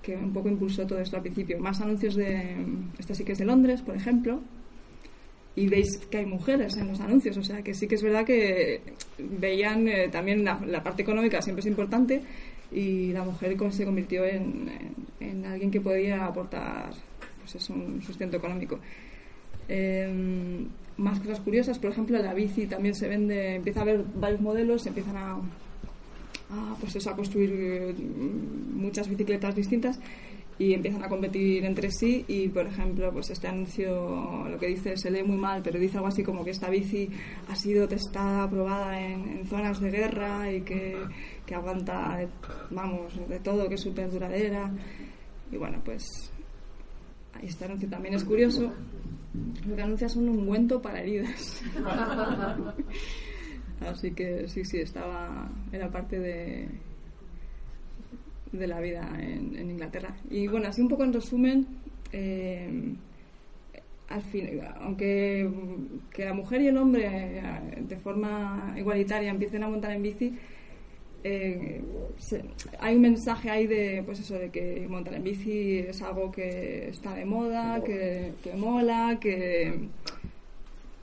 [0.02, 1.60] que un poco impulsó todo esto al principio.
[1.60, 2.56] Más anuncios de,
[2.98, 4.40] esta sí que es de Londres, por ejemplo,
[5.54, 8.24] y veis que hay mujeres en los anuncios, o sea que sí que es verdad
[8.24, 8.80] que
[9.18, 12.22] veían eh, también la, parte económica siempre es importante
[12.70, 14.70] y la mujer se convirtió en,
[15.20, 16.90] en, alguien que podía aportar
[17.40, 18.78] pues es un sustento económico.
[19.68, 24.40] Em, más cosas curiosas, por ejemplo, la bici también se vende, empieza a haber varios
[24.40, 25.38] modelos, se empiezan a,
[26.80, 27.94] pues a construir eh,
[28.74, 29.98] muchas bicicletas distintas
[30.62, 34.96] y empiezan a competir entre sí y por ejemplo pues este anuncio lo que dice
[34.96, 37.10] se lee muy mal pero dice algo así como que esta bici
[37.48, 40.96] ha sido testada probada en, zonas de guerra y que,
[41.44, 42.20] que aguanta
[42.70, 44.70] vamos de todo que es súper duradera.
[45.50, 46.32] Y bueno pues
[47.42, 47.88] este anuncio.
[47.88, 48.72] También es curioso
[49.66, 51.62] lo que anuncia son un ungüento para heridas.
[53.80, 56.68] Así que sí sí estaba era parte de
[58.52, 60.14] de la vida en, Inglaterra.
[60.30, 61.66] Y bueno, así un poco en resumen,
[62.12, 62.94] eh,
[64.08, 65.48] al fin, aunque
[66.12, 67.42] que la mujer y el hombre eh,
[67.88, 70.34] de forma igualitaria empiecen a montar en bici,
[71.24, 71.80] eh,
[72.80, 76.88] hay un mensaje ahí de pues eso de que montar en bici es algo que
[76.88, 79.88] está de moda, que, mola, que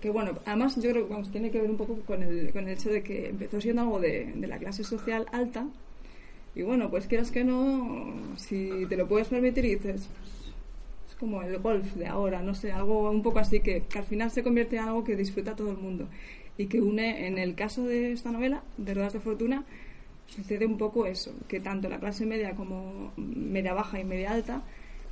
[0.01, 2.73] que bueno, además yo creo que tiene que ver un poco con el, con el
[2.73, 5.67] hecho de que empezó siendo algo de, de la clase social alta
[6.59, 10.09] y bueno, pues quieras que no, si te lo puedes permitir dices,
[11.07, 14.29] es como el golf de ahora, no sé, algo un poco así que, al final
[14.29, 16.09] se convierte en algo que disfruta todo el mundo
[16.57, 19.63] y que une, en el caso de esta novela, de Ruedas de Fortuna,
[20.27, 24.61] sucede un poco eso, que tanto la clase media como media baja y media alta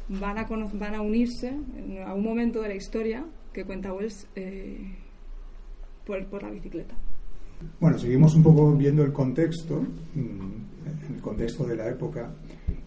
[0.10, 4.96] van a, van a unirse en algún momento de la historia que cuenta Wells eh,
[6.06, 6.94] por, por la bicicleta.
[7.80, 9.84] Bueno, seguimos un poco viendo el contexto,
[10.88, 12.30] mm, el contexto de la época,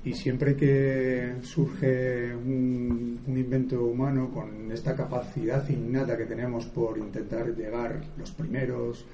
[0.04, 7.54] y siempre que surge un, invento humano con esta capacidad innata que tenemos por intentar
[7.54, 9.04] llegar los primeros,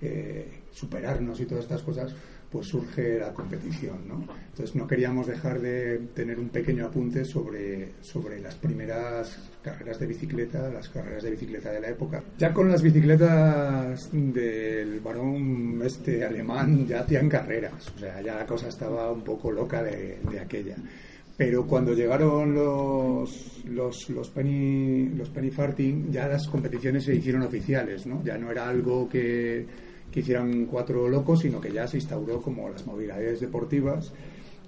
[0.00, 2.14] eh, superarnos y todas estas cosas,
[2.54, 4.06] pues surge la competición.
[4.06, 4.24] ¿no?
[4.50, 10.06] Entonces no queríamos dejar de tener un pequeño apunte sobre, sobre las primeras carreras de
[10.06, 12.22] bicicleta, las carreras de bicicleta de la época.
[12.38, 18.46] Ya con las bicicletas del varón este alemán ya hacían carreras, o sea, ya la
[18.46, 20.76] cosa estaba un poco loca de, de aquella.
[21.36, 27.42] Pero cuando llegaron los, los, los, penny, los penny farting, ya las competiciones se hicieron
[27.42, 28.22] oficiales, ¿no?
[28.22, 29.66] Ya no era algo que
[30.14, 34.12] que hicieran cuatro locos, sino que ya se instauró como las movilidades deportivas.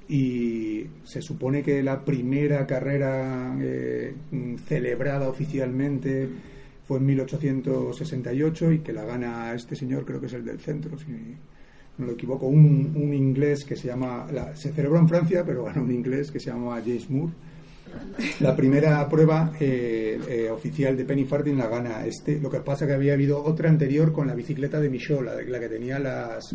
[0.09, 4.12] Y se supone que la primera carrera eh,
[4.66, 6.28] celebrada oficialmente
[6.88, 10.98] fue en 1868 y que la gana este señor, creo que es el del centro,
[10.98, 11.12] si
[11.98, 15.82] no lo equivoco, un, un inglés que se llama, se celebró en Francia, pero ganó
[15.85, 17.32] un inglés que se llama James Moore
[18.40, 22.40] la primera prueba eh, eh, oficial de Penny Farthing la gana este.
[22.40, 25.68] Lo que pasa que había habido otra anterior con la bicicleta de Michaud, la, que
[25.68, 26.54] tenía las,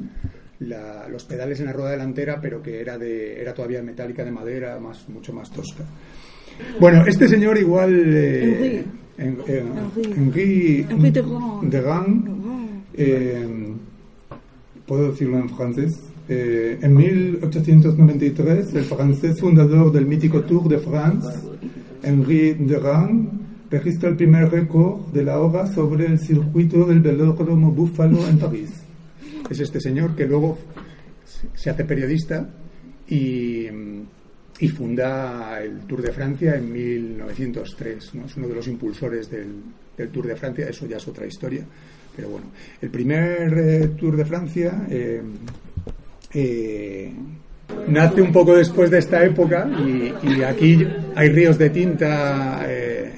[0.59, 4.79] los pedales en la rueda delantera, pero que era de era todavía metálica de madera,
[4.79, 5.83] más mucho más tosca.
[6.79, 8.83] Bueno, este señor igual eh,
[9.17, 9.43] Henri,
[10.15, 10.85] Henri,
[11.63, 11.81] de
[14.85, 16.10] puedo decirlo en francés.
[16.29, 21.27] Eh, en 1893, el francés fundador del mítico Tour de France,
[22.03, 28.27] Henri Durand, registra el primer récord de la hora sobre el circuito del velódromo Búfalo
[28.27, 28.71] en París.
[29.49, 30.57] Es este señor que luego
[31.55, 32.47] se hace periodista
[33.07, 33.67] y,
[34.59, 38.15] y funda el Tour de Francia en 1903.
[38.15, 38.25] ¿no?
[38.25, 39.47] Es uno de los impulsores del,
[39.97, 41.65] del, Tour de Francia, eso ya es otra historia.
[42.15, 42.47] Pero bueno,
[42.81, 45.21] el primer eh, Tour de Francia eh,
[46.33, 47.11] eh,
[47.87, 53.13] nace un poco después de esta época y, aquí hay ríos de tinta eh,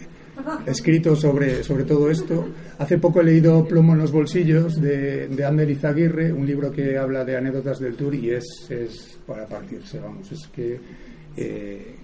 [0.66, 2.48] escritos sobre, sobre todo esto.
[2.80, 6.98] Hace poco he leído Plomo en los bolsillos de, de Ander Izaguirre, un libro que
[6.98, 10.80] habla de anécdotas del tour y es, es para partirse, vamos, es que
[11.38, 11.96] eh,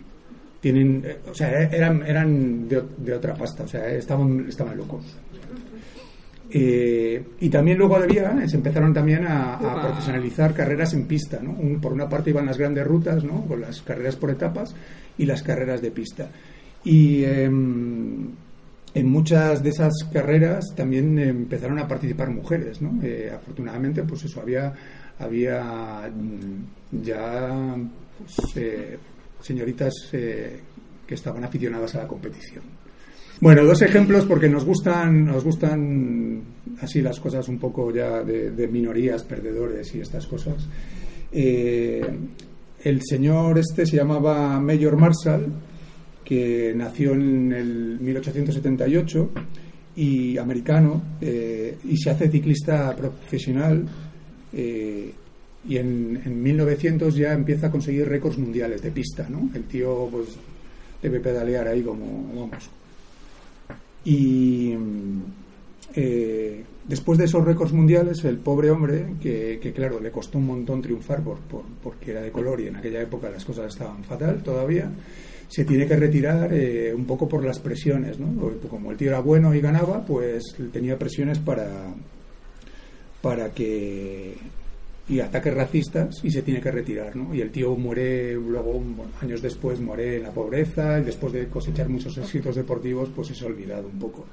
[0.61, 5.05] tienen, o sea, eran, eran de, de, otra pasta, o sea, estaban, estaban locos.
[6.51, 11.39] Eh, y también luego había, se empezaron también a, a profesionalizar carreras en pista.
[11.41, 11.51] ¿no?
[11.51, 13.45] Un- por una parte iban las grandes rutas, ¿no?
[13.45, 14.73] con las carreras por etapas,
[15.17, 16.29] y las carreras de pista.
[16.83, 18.29] Y em,
[18.93, 22.81] en muchas de esas carreras también empezaron a participar mujeres.
[22.81, 22.99] ¿no?
[23.03, 24.73] Eh, afortunadamente, pues eso, había,
[25.19, 27.75] había mm, ya
[28.17, 28.97] pues, eh,
[29.41, 32.63] señoritas que estaban aficionadas a la competición.
[33.41, 36.41] Bueno, dos ejemplos porque nos gustan, nos gustan
[36.81, 40.67] así las cosas un poco ya de, minorías, perdedores y estas cosas.
[41.31, 42.05] Eh,
[42.83, 45.53] el señor este se llamaba Mayor Marshall,
[46.25, 49.29] que nació en el 1878
[49.95, 53.85] y americano eh, y se hace ciclista profesional
[54.51, 55.13] eh,
[55.65, 59.49] y en, en 1900 ya empieza a conseguir récords mundiales de pista, ¿no?
[59.53, 60.27] El tío pues
[61.01, 62.69] debe pedalear ahí como, vamos,
[64.05, 64.73] y
[65.95, 70.81] eh, después de esos récords mundiales, el pobre hombre, que, claro, le costó un montón
[70.81, 74.41] triunfar por, por- porque era de color y en aquella época las cosas estaban fatal
[74.43, 74.89] todavía,
[75.47, 78.27] se tiene que retirar eh, un poco por las presiones, ¿no?
[78.69, 81.93] Como el tío era bueno y ganaba, pues tenía presiones para,
[83.21, 84.35] para que
[85.09, 87.33] y ataques racistas y se tiene que retirar, ¿no?
[87.33, 91.47] Y el tío muere luego, bueno, años después, muere en la pobreza y después de
[91.47, 94.25] cosechar muchos éxitos deportivos, pues es olvidado un poco.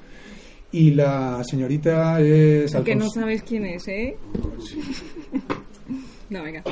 [0.72, 4.16] Y la señorita es Que no sabéis quién es, ¿eh?
[6.28, 6.62] No, venga.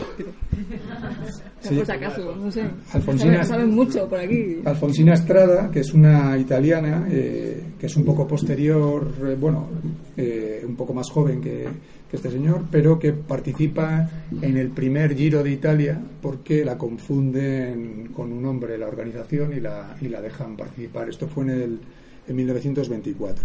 [1.60, 1.76] Sí.
[1.76, 2.62] Por si acaso, no sé.
[2.92, 4.60] Alfonsina- Saben, saben mucho por aquí.
[4.64, 9.68] Alfonsina Estrada, que es una italiana, eh, que es un poco posterior, eh, bueno,
[10.16, 11.66] eh, un poco más joven que,
[12.10, 14.08] que este señor, pero que participa
[14.42, 19.60] en el primer Giro de Italia porque la confunden con un hombre la organización y
[19.60, 21.08] la, y la dejan participar.
[21.08, 21.80] Esto fue en, el,
[22.26, 23.44] en 1924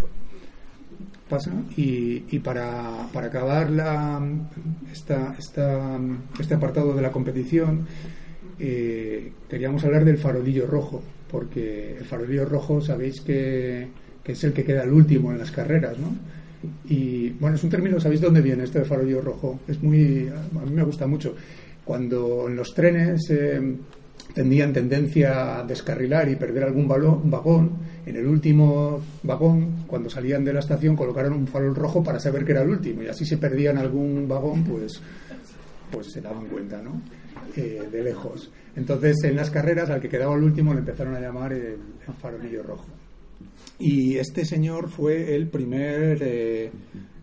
[1.29, 4.21] pasa y, y para, para acabar la,
[4.91, 5.99] esta, esta,
[6.39, 7.85] este apartado de la competición
[8.59, 13.88] eh, queríamos hablar del farolillo rojo porque el farolillo rojo sabéis que,
[14.25, 16.15] es el que queda el último en las carreras ¿no?
[16.88, 19.59] y bueno es un término ¿sabéis dónde viene esto de farolillo rojo?
[19.67, 21.35] es muy a mí me gusta mucho
[21.85, 23.59] cuando en los trenes eh,
[24.33, 27.71] tenían tendencia a descarrilar y perder algún vagón.
[28.10, 32.43] En el último vagón, cuando salían de la estación, colocaron un farol rojo para saber
[32.43, 33.04] que era el último.
[33.04, 35.00] Y así si perdían algún vagón, pues,
[35.91, 37.00] pues se daban cuenta, ¿no?
[37.56, 38.50] Eh, de lejos.
[38.76, 41.78] Entonces, en las carreras, al que quedaba el último le empezaron a llamar el,
[42.19, 42.88] farolillo rojo.
[43.78, 46.72] Y este señor fue el primer eh,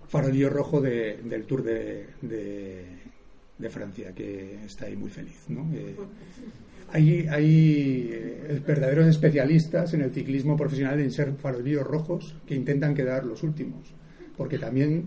[0.07, 2.09] farolillo rojo de- del Tour de
[3.70, 5.68] Francia, que está ahí muy feliz, ¿no?
[5.75, 5.96] Eh,
[6.92, 12.94] hay, hay eh, verdaderos especialistas en el ciclismo profesional en ser farolillos rojos que intentan
[12.94, 13.94] quedar los últimos.
[14.37, 15.05] Porque también,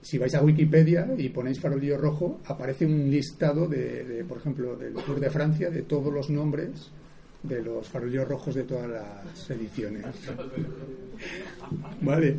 [0.00, 4.76] si vais a Wikipedia y ponéis farolillo rojo, aparece un listado de, de, por ejemplo,
[4.76, 6.90] del Tour de Francia, de todos los nombres
[7.42, 10.04] de los farolillos rojos de todas las ediciones.
[12.00, 12.36] Vale.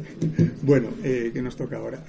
[0.61, 2.03] Bueno, eh, ¿qué nos toca ahora?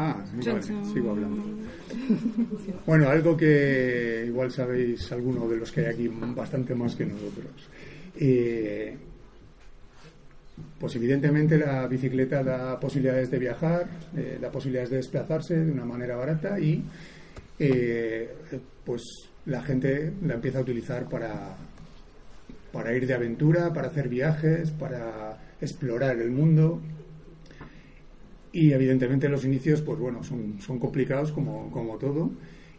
[0.00, 1.42] Ah, vale, sigo hablando.
[2.86, 7.68] Bueno, algo que igual sabéis alguno de los que hay aquí bastante más que nosotros.
[8.18, 8.96] Eh,
[10.78, 15.84] pues evidentemente la bicicleta da posibilidades de viajar, eh, da posibilidades de desplazarse de una
[15.84, 16.84] manera barata y
[17.58, 18.28] eh,
[18.84, 19.02] pues
[19.46, 21.56] la gente la empieza a utilizar para,
[22.72, 26.80] para ir de aventura, para hacer viajes, para explorar el mundo.
[28.52, 32.30] Y evidentemente los inicios, pues bueno, son, complicados como, como todo.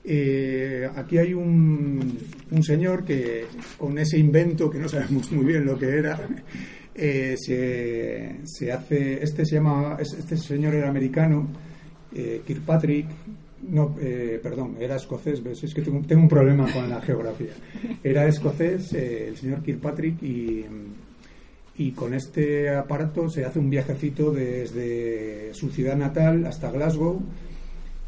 [0.04, 2.18] Eh, aquí hay un,
[2.52, 3.46] un señor que
[3.78, 6.20] con ese invento que no sabemos muy bien lo que era,
[6.96, 11.48] eh, se, se hace, este se llama, este señor era americano,
[12.14, 13.08] eh, Kirkpatrick,
[13.70, 15.64] no, eh, perdón, era escocés, ¿ves?
[15.64, 17.52] es que tengo, tengo un problema con la geografía.
[18.04, 20.66] Era escocés, el señor Kirkpatrick, y,
[21.80, 27.22] y con este aparato se hace un viajecito desde su ciudad natal hasta Glasgow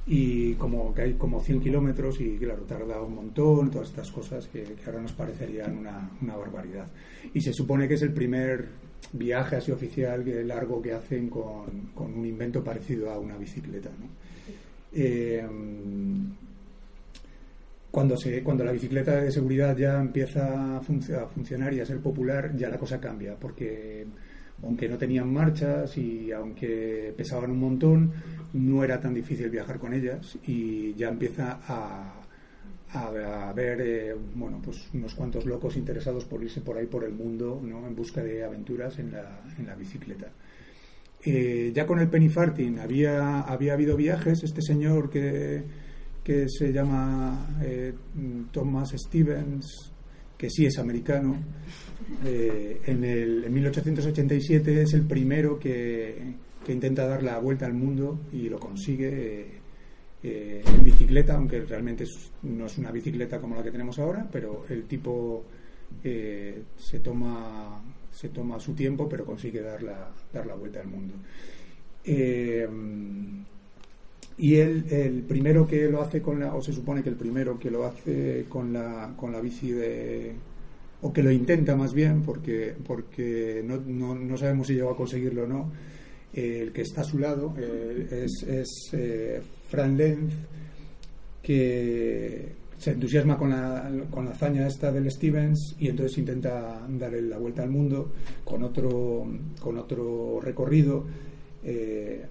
[0.05, 4.45] y como que hay como 100 kilómetros y claro, tarda un montón, todas estas cosas
[4.47, 6.87] que, ahora nos parecerían una, una barbaridad.
[7.33, 8.67] Y se supone que es el primer
[9.13, 13.89] viaje así oficial largo que hacen con, con un invento parecido a una bicicleta.
[14.91, 15.47] Eh,
[17.91, 21.85] cuando, se, cuando la bicicleta de seguridad ya empieza a, func- a funcionar y a
[21.85, 24.07] ser popular, ya la cosa cambia, porque
[24.63, 28.11] aunque no tenían marchas y aunque pesaban un montón,
[28.53, 32.21] no era tan difícil viajar con ellas y ya empieza a,
[32.93, 37.03] a, a ver eh, bueno, pues unos cuantos locos interesados por irse por ahí por
[37.03, 37.87] el mundo ¿no?
[37.87, 40.27] en busca de aventuras en la, en la bicicleta.
[41.23, 44.43] Eh, ya con el penny farthing había, había habido viajes.
[44.43, 45.63] Este señor que,
[46.23, 47.93] que se llama eh,
[48.51, 49.91] Thomas Stevens,
[50.37, 51.37] que sí es americano,
[52.25, 57.73] eh, en, el, en 1887 es el primero que, que intenta dar la vuelta al
[57.73, 59.59] mundo y lo consigue
[60.23, 62.05] eh, en bicicleta, aunque realmente
[62.43, 65.45] no es una bicicleta como la que tenemos ahora, pero el tipo
[66.03, 71.15] se toma se toma su tiempo, pero consigue dar la, dar la vuelta al mundo.
[74.37, 77.59] Y él, el primero que lo hace con la, o se supone que el primero
[77.59, 80.33] que lo hace con la, con la bici de,
[81.01, 84.97] o que lo intenta más bien, porque, porque no, no, no sabemos si llegó a
[84.97, 85.71] conseguirlo o no,
[86.33, 88.91] el que está a su lado es, es
[89.67, 90.33] Fran Lenz,
[91.41, 97.21] que se entusiasma con la, con la hazaña esta del Stevens y entonces intenta darle
[97.21, 98.11] la vuelta al mundo
[98.43, 99.27] con otro,
[99.59, 101.05] con otro recorrido.
[101.63, 102.25] Eh,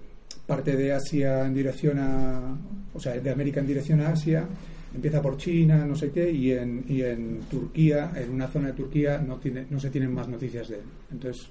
[0.50, 2.58] parte de Asia en dirección a,
[2.92, 4.44] o sea, de América en dirección a Asia,
[4.92, 8.72] empieza por China, no sé qué, y en, y en Turquía, en una zona de
[8.72, 10.84] Turquía, no, tiene, no se tienen más noticias de él.
[11.12, 11.46] Entonces,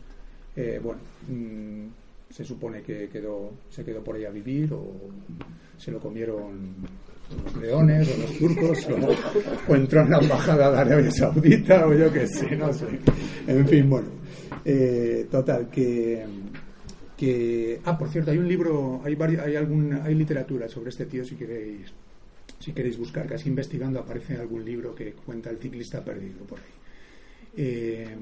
[0.54, 1.86] eh, bueno, mm,
[2.30, 4.86] se supone que quedó, se quedó por ahí a vivir o
[5.78, 6.76] se lo comieron
[7.46, 8.86] los leones o los turcos
[9.70, 12.88] o, entró en la embajada de Arabia Saudita o yo qué sé, no sé.
[13.48, 14.10] En fin, bueno,
[14.66, 16.26] eh, total, que,
[17.20, 17.82] que...
[17.84, 21.36] Ah, por cierto, hay un libro, hay, hay, algún, hay literatura sobre este tío si
[21.36, 21.92] queréis
[22.60, 26.66] si queréis buscar, casi investigando aparece algún libro que cuenta el ciclista perdido por ahí.
[27.56, 28.16] Eh,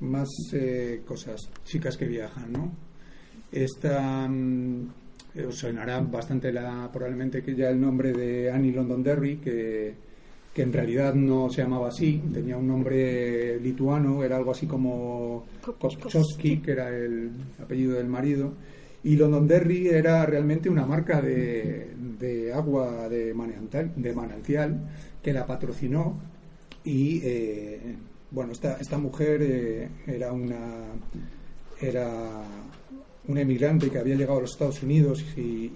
[0.00, 2.72] más eh, cosas, chicas que viajan, ¿no?
[3.50, 4.88] Esta mm,
[5.46, 9.94] os sonará bastante la, probablemente que ya el nombre de Annie Londonderry, que,
[10.54, 15.46] que en realidad no se llamaba así, tenía un nombre lituano, era algo así como
[15.78, 17.30] Koskowski, que era el
[17.62, 18.52] apellido del marido.
[19.04, 21.88] Y Londonderry era realmente una marca de,
[22.18, 24.80] de agua de manantial, de manantial
[25.22, 26.20] que la patrocinó
[26.84, 27.96] y eh,
[28.30, 30.86] bueno, esta, esta mujer eh, era una
[31.80, 32.44] era
[33.28, 35.72] una emigrante que había llegado a los Estados Unidos y,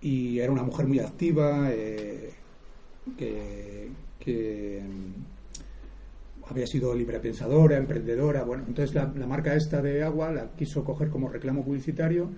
[0.00, 2.30] y, era una mujer muy activa eh,
[3.16, 3.88] que,
[4.18, 4.82] que,
[6.48, 8.44] había sido librepensadora, emprendedora.
[8.44, 12.30] Bueno, entonces la, marca esta de agua la quiso coger como reclamo publicitario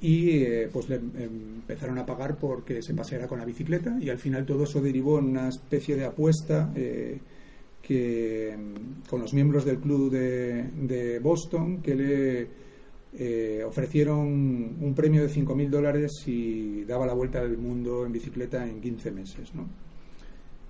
[0.00, 4.18] y eh, pues le empezaron a pagar porque se paseara con la bicicleta y al
[4.18, 6.70] final todo eso derivó en una especie de apuesta.
[7.82, 8.56] que
[9.08, 12.48] con los miembros del club de, Boston que le
[13.18, 14.26] eh, ofrecieron
[14.80, 19.10] un premio de 5.000 dólares si daba la vuelta al mundo en bicicleta en 15
[19.12, 19.54] meses.
[19.54, 19.85] ¿no?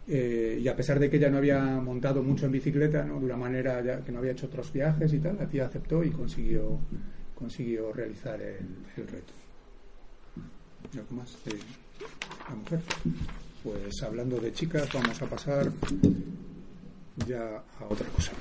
[0.08, 3.18] Eh, y a pesar de que ella no había montado mucho en bicicleta, ¿no?
[3.18, 6.04] de una manera ya que no había hecho otros viajes y tal, la tía aceptó
[6.04, 6.78] y consiguió,
[7.34, 9.32] consiguió realizar el, reto.
[10.94, 11.58] ¿Algo más de
[12.48, 12.80] la mujer?
[13.64, 15.72] Pues hablando de chicas, vamos a pasar
[17.26, 18.32] ya a otra cosa.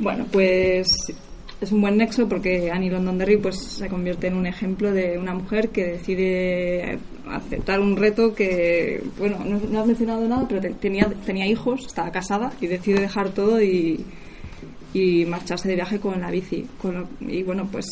[0.00, 0.86] Bueno, pues
[1.62, 5.32] es un buen nexo porque Annie Londonderry pues se convierte en un ejemplo de una
[5.32, 6.98] mujer que decide
[7.30, 12.52] aceptar un reto que bueno no, has mencionado nada pero tenía tenía hijos estaba casada
[12.60, 14.04] y decide dejar todo y,
[14.94, 16.66] y marcharse de viaje con la bici.
[17.20, 17.86] Y bueno pues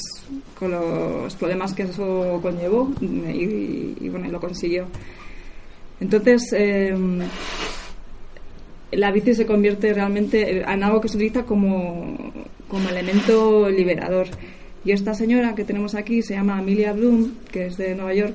[0.58, 4.86] con los problemas que eso conllevó y, bueno lo consiguió.
[6.00, 7.20] Entonces em,
[8.92, 12.16] la bici se convierte realmente en algo que se utiliza como,
[12.70, 14.28] como elemento liberador.
[14.84, 18.34] Y esta señora que tenemos aquí se llama Amelia Bloom, que es de Nueva York,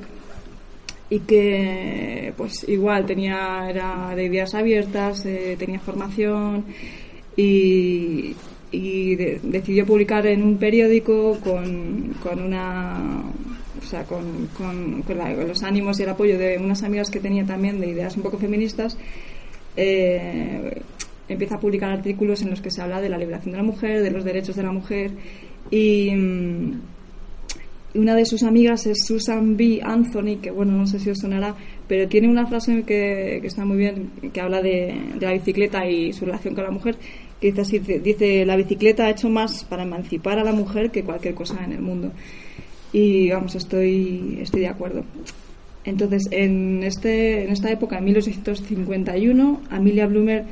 [1.09, 6.65] y que pues igual tenía era de ideas abiertas, eh, tenía formación
[7.35, 8.35] y,
[8.71, 13.23] y decidió publicar en un periódico con, con una
[13.81, 15.17] o sea, con, con, con
[15.47, 18.37] los ánimos y el apoyo de unas amigas que tenía también de ideas un poco
[18.37, 18.97] feministas
[19.77, 20.81] eh,
[21.27, 24.03] empieza a publicar artículos en los que se habla de la liberación de la mujer,
[24.03, 25.11] de los derechos de la mujer
[25.71, 26.81] y mm,
[27.95, 29.79] una de sus amigas es Susan B.
[29.81, 31.55] Anthony, que bueno, no sé si os sonará,
[31.87, 36.11] pero tiene una frase que, que está muy bien, que habla de, la bicicleta y
[36.11, 36.97] su relación con la mujer,
[37.39, 41.63] que dice, la bicicleta ha hecho más para emancipar a la mujer que cualquier cosa
[41.63, 42.11] en el mundo.
[42.91, 45.03] Y vamos, estoy, estoy de acuerdo.
[45.85, 50.43] Entonces, en, este, en esta época, en 1851, Amelia Bloomer,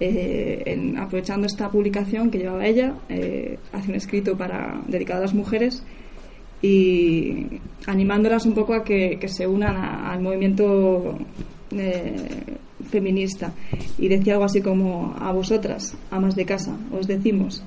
[0.00, 5.34] eh, aprovechando esta publicación que llevaba ella, eh, hace un escrito para, dedicado a las
[5.34, 5.82] mujeres
[6.62, 11.18] y animándolas un poco a que, se unan al movimiento
[11.72, 12.14] eh,
[12.90, 13.52] feminista.
[13.98, 17.62] Y decía algo así como, a vosotras, amas de casa, os decimos,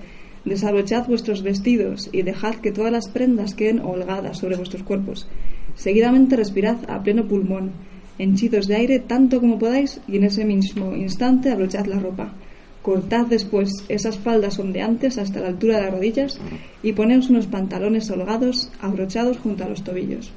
[0.47, 5.27] Desabrochad vuestros vestidos y dejad que todas las prendas queden holgadas sobre vuestros cuerpos.
[5.75, 7.71] Seguidamente respirad a pleno pulmón,
[8.19, 12.33] henchidos de aire tanto como podáis y en ese mismo instante abrochad la ropa.
[12.81, 16.39] Cortad después esas faldas ondeantes hasta la altura de las rodillas
[16.81, 20.31] y poneos unos pantalones holgados abrochados junto a los tobillos.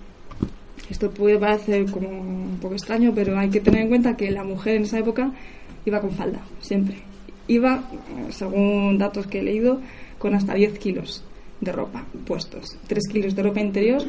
[0.90, 4.42] Esto puede parecer como un poco extraño, pero hay que tener en cuenta que la
[4.42, 5.32] mujer en esa época
[5.84, 6.96] iba con falda, siempre.
[7.46, 7.84] Iba,
[8.30, 9.80] según datos que he leído,
[10.18, 11.22] con hasta 10 kilos
[11.60, 12.76] de ropa puestos.
[12.88, 14.02] 3 kilos de ropa interior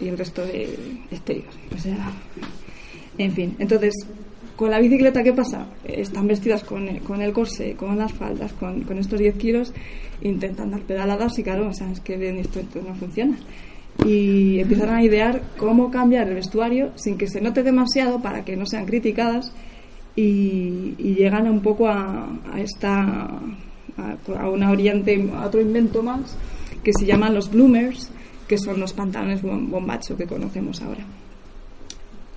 [0.00, 0.64] y el resto de
[1.10, 1.46] exterior.
[1.74, 2.12] O sea,
[3.18, 3.56] en fin.
[3.58, 3.94] Entonces,
[4.56, 5.66] con la bicicleta, ¿qué pasa?
[5.84, 9.72] Están vestidas con, con el corsé, con las faldas, con, con estos 10 kilos,
[10.22, 13.36] intentan dar pedaladas y claro, o sea, es que esto, esto no funciona
[14.04, 18.56] y empiezan a idear cómo cambiar el vestuario sin que se note demasiado para que
[18.56, 19.52] no sean criticadas
[20.14, 23.40] y, llegan un poco a, esta
[23.96, 26.36] a, una oriente a otro invento más
[26.82, 28.10] que se llaman los bloomers
[28.46, 31.04] que son los pantalones bombacho que conocemos ahora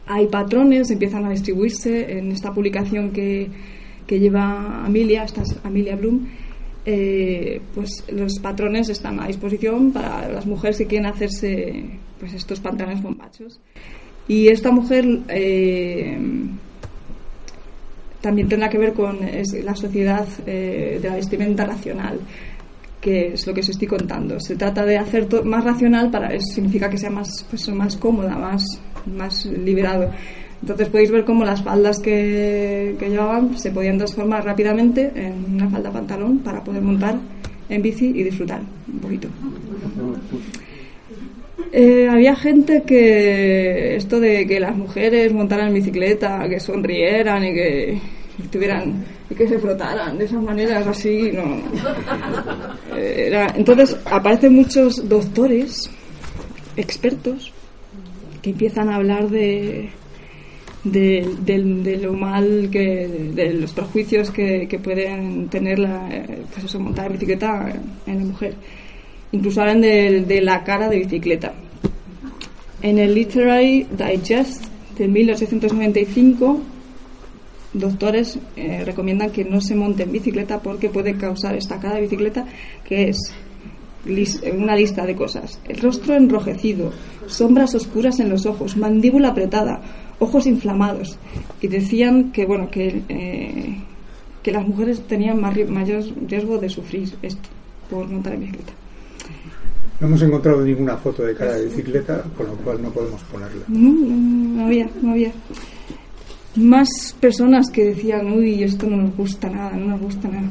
[0.09, 3.47] hay patrones empiezan a distribuirse en esta publicación que,
[4.05, 6.27] que lleva Amelia esta es Amelia Bloom
[6.85, 11.85] eh, pues los patrones están a disposición para las mujeres que quieren hacerse
[12.19, 13.59] pues estos pantalones bombachos.
[14.27, 16.17] Y esta mujer eh,
[18.21, 19.19] también tendrá que ver con
[19.63, 22.19] la sociedad eh, de la vestimenta racional,
[23.01, 24.39] que es lo que os estoy contando.
[24.39, 28.63] Se trata de hacer más racional para significa que sea más, pues, más cómoda, más,
[29.15, 30.09] más liberado.
[30.61, 35.91] Entonces podéis ver cómo las faldas que, llevaban se podían transformar rápidamente en una falda
[35.91, 37.15] pantalón para poder montar
[37.69, 39.29] en bici y disfrutar un poquito.
[41.71, 47.53] Eh, había gente que esto de que las mujeres montaran en bicicleta, que sonrieran y
[47.53, 48.01] que
[48.51, 51.61] tuvieran y que se frotaran de esas maneras así, no.
[52.97, 55.89] Eh, entonces aparecen muchos doctores,
[56.75, 57.53] expertos,
[58.41, 59.89] que empiezan a hablar de
[60.83, 66.07] de, lo mal que de los prejuicios que, que pueden tener la,
[66.53, 67.73] pues eso, montar bicicleta
[68.05, 68.55] en la mujer.
[69.31, 71.53] Incluso hablan de, de, la cara de bicicleta.
[72.81, 74.63] En el Literary Digest
[74.97, 76.61] de 1895
[77.73, 82.01] doctores eh, recomiendan que no se monte en bicicleta porque puede causar esta cara de
[82.01, 82.45] bicicleta
[82.83, 83.33] que es
[84.05, 86.91] una lista de cosas el rostro enrojecido
[87.27, 89.81] sombras oscuras en los ojos mandíbula apretada
[90.19, 91.17] ojos inflamados
[91.61, 93.77] y decían que bueno que eh,
[94.43, 97.49] que las mujeres tenían mayor riesgo de sufrir esto
[97.89, 98.73] por montar en bicicleta.
[99.99, 103.65] No hemos encontrado ninguna foto de cara de bicicleta, con lo cual no podemos ponerla.
[103.67, 105.31] No, no, había, no había.
[106.55, 106.87] Más
[107.19, 110.49] personas que decían, uy, esto no nos gusta nada, no nos gusta nada.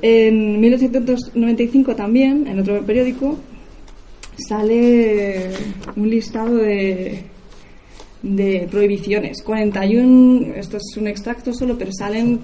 [0.00, 3.36] En 1895 también, en otro periódico,
[4.36, 5.50] sale
[5.96, 7.24] un listado de
[8.22, 9.42] de prohibiciones.
[9.42, 12.40] 41, esto es un extracto solo, pero salen,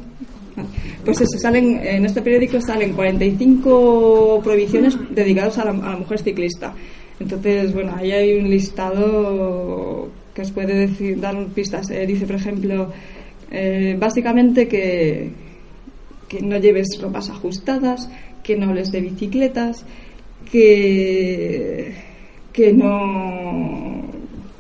[1.04, 6.74] pues eso, salen, en este periódico salen 45 prohibiciones dedicadas a la, mujer ciclista.
[7.18, 11.90] Entonces, bueno, ahí hay un listado que os puede decir, dar pistas.
[11.90, 12.90] Eh, dice, por ejemplo,
[13.50, 15.30] eh, básicamente que,
[16.34, 18.08] que no lleves ropas ajustadas,
[18.42, 19.84] que no hables de bicicletas,
[20.50, 21.94] que,
[22.52, 24.02] que no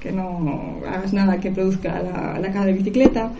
[0.00, 3.32] que no hagas nada que produzca la, la de bicicleta,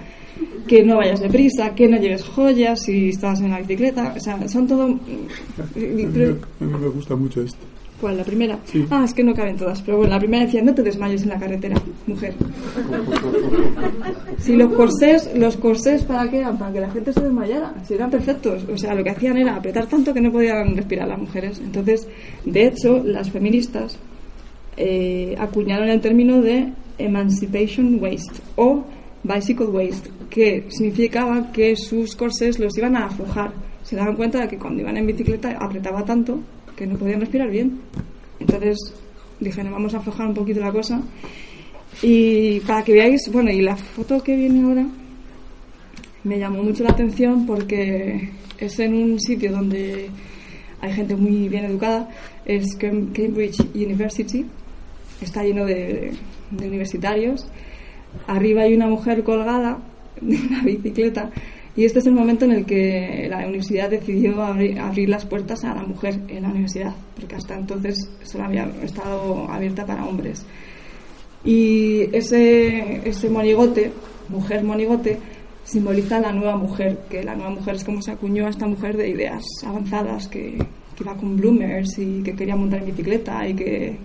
[0.67, 4.15] que no vayas deprisa, que no lleves joyas si estás en la bicicleta.
[4.17, 4.85] O sea, son todo.
[4.85, 4.99] A
[5.77, 6.07] mí
[6.61, 7.74] me gusta mucho esto.
[8.01, 8.17] ¿Cuál?
[8.17, 8.59] ¿La primera?
[8.91, 9.81] Ah, es que no caben todas.
[9.83, 11.77] Pero bueno, la primera decía, no te desmayes en la carretera,
[12.07, 12.35] mujer.
[14.39, 16.59] Si los corsés, los corsés, ¿para qué eran?
[16.59, 17.75] Para que la gente se desmayara.
[17.87, 18.65] Si eran perfectos.
[18.73, 21.61] O sea, lo que hacían era apretar tanto que no podían respirar las mujeres.
[21.65, 22.09] Entonces,
[22.45, 23.97] de hecho, las feministas
[24.77, 28.85] eh, acuñaron el término de Emancipation Waste o
[29.23, 33.53] Bicycle Waste, que significaba que sus corsés los iban a aflojar.
[33.83, 36.41] Se daban cuenta de que cuando iban en bicicleta apretaba tanto
[36.77, 37.81] que no podían respirar bien.
[38.41, 38.79] Entonces
[39.41, 41.03] dijeron, vamos a aflojar un poquito la cosa.
[42.03, 44.87] Y para que veáis, bueno, y la foto que viene ahora
[46.25, 50.09] me llamó mucho la atención porque es en un sitio donde
[50.81, 52.09] hay gente muy bien educada,
[52.45, 54.45] es Cambridge University,
[55.21, 56.13] está lleno de,
[56.51, 57.47] universitarios.
[58.27, 59.79] Arriba hay una mujer colgada
[60.21, 61.31] de una bicicleta
[61.77, 65.75] y este es el momento en el que la universidad decidió abrir, las puertas a
[65.75, 70.47] la mujer en la universidad, porque hasta entonces solo había estado abierta para hombres.
[71.45, 73.91] Y ese, ese monigote,
[74.29, 75.19] mujer monigote,
[75.65, 78.97] simboliza la nueva mujer, que la nueva mujer es como se acuñó a esta mujer
[78.97, 80.57] de ideas avanzadas que,
[80.97, 83.97] que iba con bloomers y que quería montar en bicicleta y que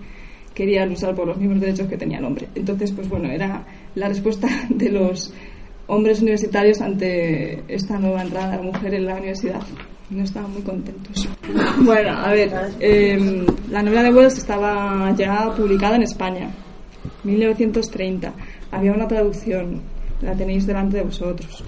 [0.54, 2.48] quería luchar por los mismos derechos que tenía el hombre.
[2.54, 3.64] Entonces, pues bueno, era
[3.94, 5.32] la respuesta de los
[5.90, 9.60] hombres universitarios ante esta nueva entrada de la mujer en la universidad.
[10.08, 11.28] No estaban muy contentos.
[11.82, 16.50] Bueno, a ver, em, la novela de Wells estaba ya publicada en España,
[17.24, 18.32] 1930.
[18.70, 19.80] Había una traducción,
[20.22, 21.64] la tenéis delante de vosotros.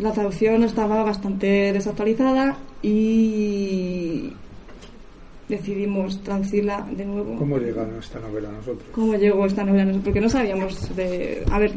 [0.00, 4.32] La traducción estaba bastante desactualizada y
[5.48, 7.36] decidimos traducirla de nuevo.
[7.36, 8.88] ¿Cómo llega esta novela a nosotros?
[8.92, 9.92] ¿Cómo llegó esta novela?
[10.02, 11.44] Porque no sabíamos de...
[11.50, 11.72] A ver,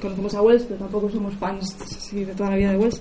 [0.00, 3.00] conocemos a Wells, pero tampoco somos fans sí, de toda la vida de Wells.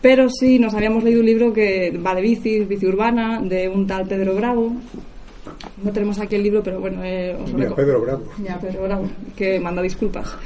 [0.00, 3.86] Pero sí nos habíamos leído un libro que va de bici, bici urbana, de un
[3.86, 4.72] tal Pedro Bravo.
[5.82, 8.24] No tenemos aquí el libro, pero bueno, eh, os lo Pedro Bravo.
[8.42, 10.36] Ya, Pedro Bravo, que manda disculpas.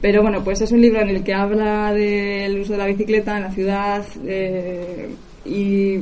[0.00, 3.36] Pero bueno, pues es un libro en el que habla del uso de la bicicleta
[3.36, 5.08] en la ciudad eh,
[5.44, 6.00] y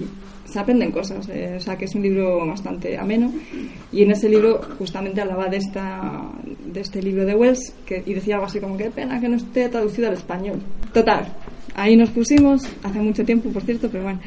[0.54, 1.28] se aprenden cosas.
[1.30, 3.32] eh, o sea, que es un libro bastante ameno.
[3.92, 6.30] Y en ese libro justamente hablaba de, esta,
[6.72, 9.36] de este libro de Wells que, y decía algo así como que pena que no
[9.36, 10.60] esté traducido al español.
[10.92, 11.26] Total,
[11.74, 14.20] ahí nos pusimos, hace mucho tiempo, por cierto, pero bueno.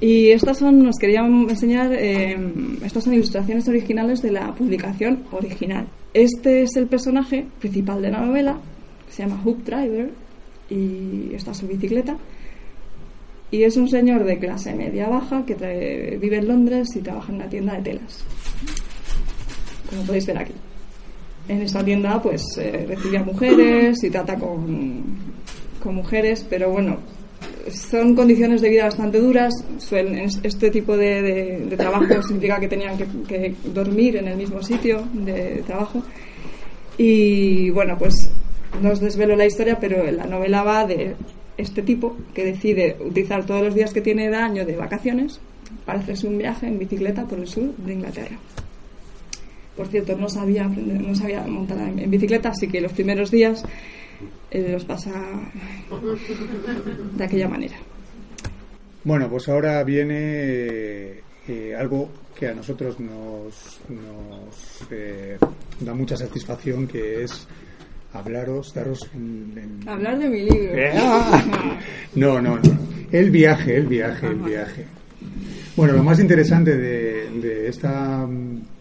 [0.00, 2.36] Y estas son, nos querían enseñar, eh,
[2.84, 5.88] estas son ilustraciones originales de la publicación original.
[6.14, 8.56] Este es el personaje principal de la novela,
[9.10, 10.10] se llama Hook Driver,
[10.70, 12.16] y está su bicicleta.
[13.52, 17.28] Y es un señor de clase media baja que trae- vive en Londres y trabaja
[17.30, 18.24] en una tienda de telas.
[19.88, 20.52] Como podéis ver aquí.
[21.48, 25.04] En esta tienda pues eh, recibe a mujeres y trata con,
[25.82, 26.96] con mujeres, pero bueno,
[27.70, 29.52] son condiciones de vida bastante duras.
[30.42, 31.20] Este tipo de,
[31.68, 32.96] de- trabajo significa que tenían
[33.28, 36.02] que dormir en el mismo sitio de trabajo.
[36.96, 38.14] Y bueno, pues
[38.80, 41.16] no os desvelo la historia, pero la novela va de
[41.56, 45.40] este tipo que decide utilizar todos los días que tiene de año de vacaciones
[45.84, 48.36] para hacerse un viaje en bicicleta por el sur de Inglaterra.
[49.76, 53.64] Por cierto, no sabía, no sabía montar en, en bicicleta, así que los primeros días
[54.50, 55.10] eh, los pasa
[57.16, 57.76] de aquella manera.
[59.04, 65.38] Bueno, pues ahora viene eh, algo que a nosotros nos, nos eh,
[65.80, 67.48] da mucha satisfacción, que es
[68.12, 70.72] hablaros, daros en- Hablar de mi libro.
[72.14, 72.78] No, no, no.
[73.10, 74.86] El viaje, el viaje, el viaje.
[75.76, 78.26] Bueno, lo más interesante de, de esta,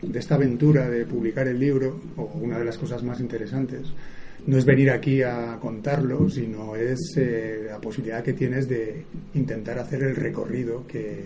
[0.02, 3.82] de esta aventura de publicar el libro, o una de las cosas más interesantes,
[4.48, 9.06] no es venir aquí a contarlo, sino es eh, la posibilidad que tienes de
[9.36, 11.26] intentar hacer el recorrido que,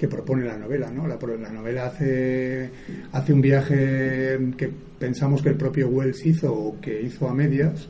[0.00, 0.90] que propone la novela.
[0.90, 1.06] ¿no?
[1.06, 2.70] La, la novela hace,
[3.12, 7.86] hace un viaje que pensamos que el propio Wells hizo o que hizo a medias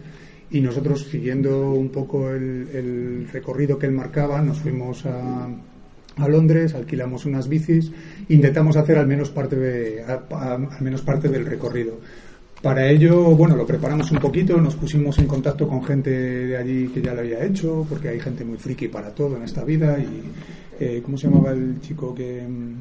[0.50, 5.48] y nosotros siguiendo un poco el, recorrido que él marcaba nos fuimos a,
[6.16, 7.92] a Londres, alquilamos unas bicis,
[8.28, 12.00] intentamos hacer al menos parte de, al menos parte del recorrido.
[12.60, 16.88] Para ello, bueno, lo preparamos un poquito, nos pusimos en contacto con gente de allí
[16.88, 19.96] que ya lo había hecho, porque hay gente muy friki para todo en esta vida.
[19.98, 20.24] Y,
[20.80, 22.42] eh, ¿Cómo se llamaba el chico que...?
[22.48, 22.74] mm,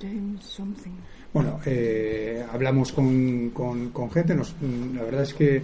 [0.00, 0.90] James something.
[1.32, 4.34] bueno, eh, hablamos con, con- con gente.
[4.34, 5.62] Nos, mm, la verdad es que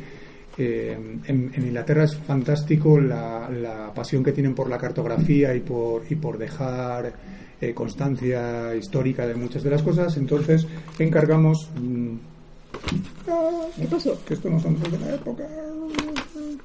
[0.58, 0.92] eh,
[1.26, 6.02] en, en Inglaterra es fantástico la, la pasión que tienen por la cartografía y por,
[6.10, 7.12] y por dejar
[7.60, 10.16] eh, constancia histórica de muchas de las cosas.
[10.16, 10.66] Entonces
[10.98, 11.68] encargamos.
[11.80, 12.14] mm,
[13.80, 14.18] ¿Qué pasó?
[14.24, 15.44] que esto no son de la época.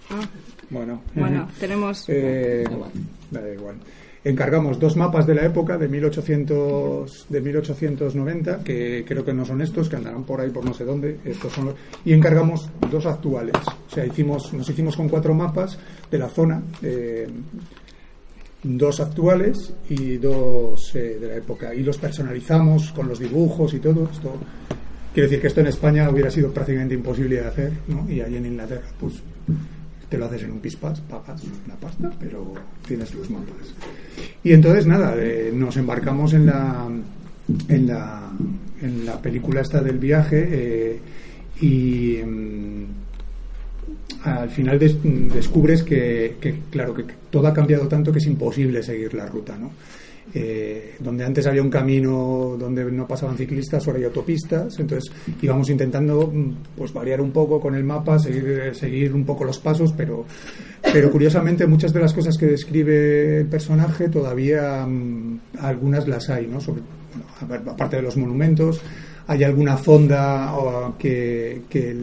[0.09, 0.21] Ah,
[0.69, 1.51] Bueno, bueno, ujú.
[1.59, 2.05] tenemos...
[2.07, 2.91] Eh, Da igual.
[3.31, 3.75] da igual.
[4.25, 9.61] Encargamos dos mapas de la época de 1800 de 1890 que creo que no son
[9.61, 11.17] estos que andarán por ahí por no sé dónde.
[11.25, 13.53] Estos son los- y encargamos dos actuales.
[13.87, 15.77] O sea hicimos nos hicimos con cuatro mapas
[16.09, 17.27] de la zona eh,
[18.63, 21.75] dos actuales y dos eh, de la época.
[21.75, 24.07] Y los personalizamos con los dibujos y todo.
[24.09, 24.35] Esto
[25.13, 28.09] quiero decir que esto en España hubiera sido prácticamente imposible de hacer ¿no?
[28.09, 29.15] y ahí en Inglaterra pues
[30.13, 32.53] te lo haces en un pispas, pagas una pasta, pero
[32.87, 33.73] tienes los mapas.
[34.43, 36.87] Y entonces nada, eh, nos embarcamos en la
[37.67, 38.29] en la
[38.83, 40.99] en la película esta del viaje eh,
[41.61, 42.83] y mm,
[44.25, 44.97] al final des-
[45.33, 46.35] descubres que,
[46.69, 49.71] claro que todo ha cambiado tanto que es imposible seguir la ruta, ¿no?
[50.33, 55.11] Eh, donde antes había un camino donde no pasaban ciclistas, ahora hay autopistas, entonces
[55.41, 59.59] íbamos intentando mm, pues variar un poco con el mapa, seguir, seguir un poco los
[59.59, 60.25] pasos, pero,
[60.81, 66.47] pero curiosamente muchas de las cosas que describe el personaje todavía mm, algunas las hay,
[66.47, 66.59] ¿no?
[66.61, 66.81] Sobre,
[67.47, 68.81] bueno, aparte de los monumentos,
[69.27, 71.95] hay alguna fonda o, que, que,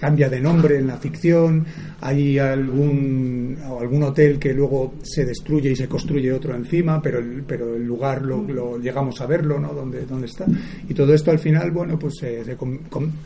[0.00, 1.64] cambia de nombre en la ficción,
[2.00, 7.18] hay algún, o algún hotel que luego se destruye y se construye otro encima, pero
[7.20, 9.72] el, pero el lugar lo, lo llegamos a verlo, ¿no?
[9.72, 10.46] Donde, donde está.
[10.88, 12.78] Y todo esto al final, bueno, pues eh, se com-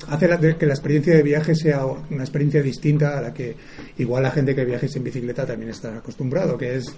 [0.08, 3.56] hace la- que la experiencia de viaje sea una experiencia distinta a la que
[3.98, 6.94] igual la gente que viajes en bicicleta también está acostumbrado, que es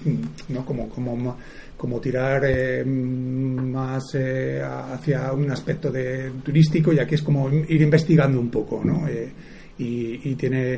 [0.49, 0.65] ¿no?
[0.67, 1.37] como, como,
[1.81, 7.81] como tirar eh, más eh, hacia un aspecto de turístico y aquí es como ir
[7.81, 9.09] investigando un poco, ¿no?
[9.09, 9.33] Eh,
[9.79, 10.77] y, y tiene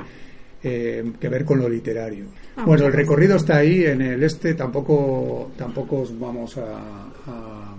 [0.63, 2.27] eh, que ver con lo literario.
[2.57, 7.75] Ah, bueno, el recorrido está ahí en el este, tampoco tampoco os vamos a, a-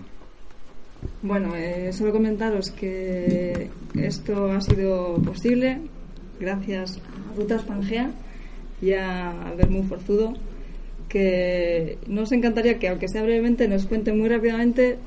[1.22, 5.80] Bueno, eh, solo comentaros que esto ha sido posible
[6.42, 8.12] gracias a Rutas Pangea
[8.82, 10.34] y a Bermú Forzudo,
[11.14, 14.98] que nos encantaría que, aunque sea brevemente, nos cuenten muy rápidamente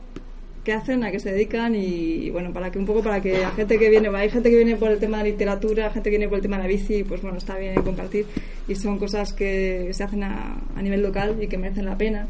[0.63, 3.51] qué hacen, a qué se dedican y, bueno, para que un poco para que la
[3.51, 6.29] gente que viene, hay gente que viene por el tema de literatura, gente que viene
[6.29, 8.25] por el tema de la bici, pues bueno, está bien compartir
[8.69, 12.29] y son cosas que se hacen a, a nivel local y que merecen la pena.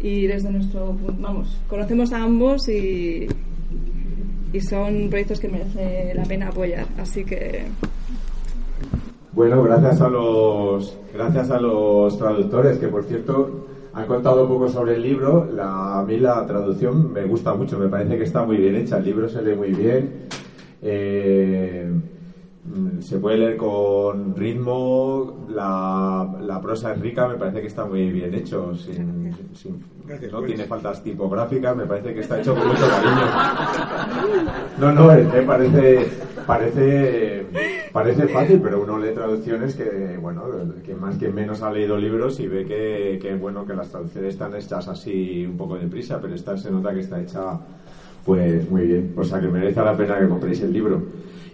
[0.00, 3.28] Y desde nuestro vamos, conocemos a ambos y,
[4.52, 7.66] y son proyectos que merece la pena apoyar, así que
[9.36, 14.68] Bueno, gracias a los gracias a los traductores que por cierto han contado un poco
[14.68, 15.46] sobre el libro.
[15.54, 18.96] La, a mí la traducción me gusta mucho, me parece que está muy bien hecha.
[18.98, 20.26] El libro se lee muy bien.
[20.82, 21.90] eh,
[23.00, 28.10] se puede leer con ritmo, la, la prosa es rica, me parece que está muy
[28.10, 30.48] bien hecho, sin, sin- Gracias, no pues.
[30.48, 33.26] tiene faltas tipográficas, me parece que está hecho con mucho cariño.
[34.80, 36.08] No, no, que parece,
[36.44, 37.46] parece,
[37.96, 40.42] parece fácil, pero uno lee traducciones que, bueno,
[40.84, 44.34] que más que menos ha leído libros y ve que, que, bueno, que las traducciones
[44.34, 47.58] están hechas así un poco deprisa, pero esta se nota que está hecha,
[48.22, 49.14] pues, muy bien.
[49.16, 51.02] O sea, que merece la pena que compréis el libro.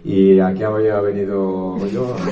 [0.03, 2.13] Y aquí había venido yo.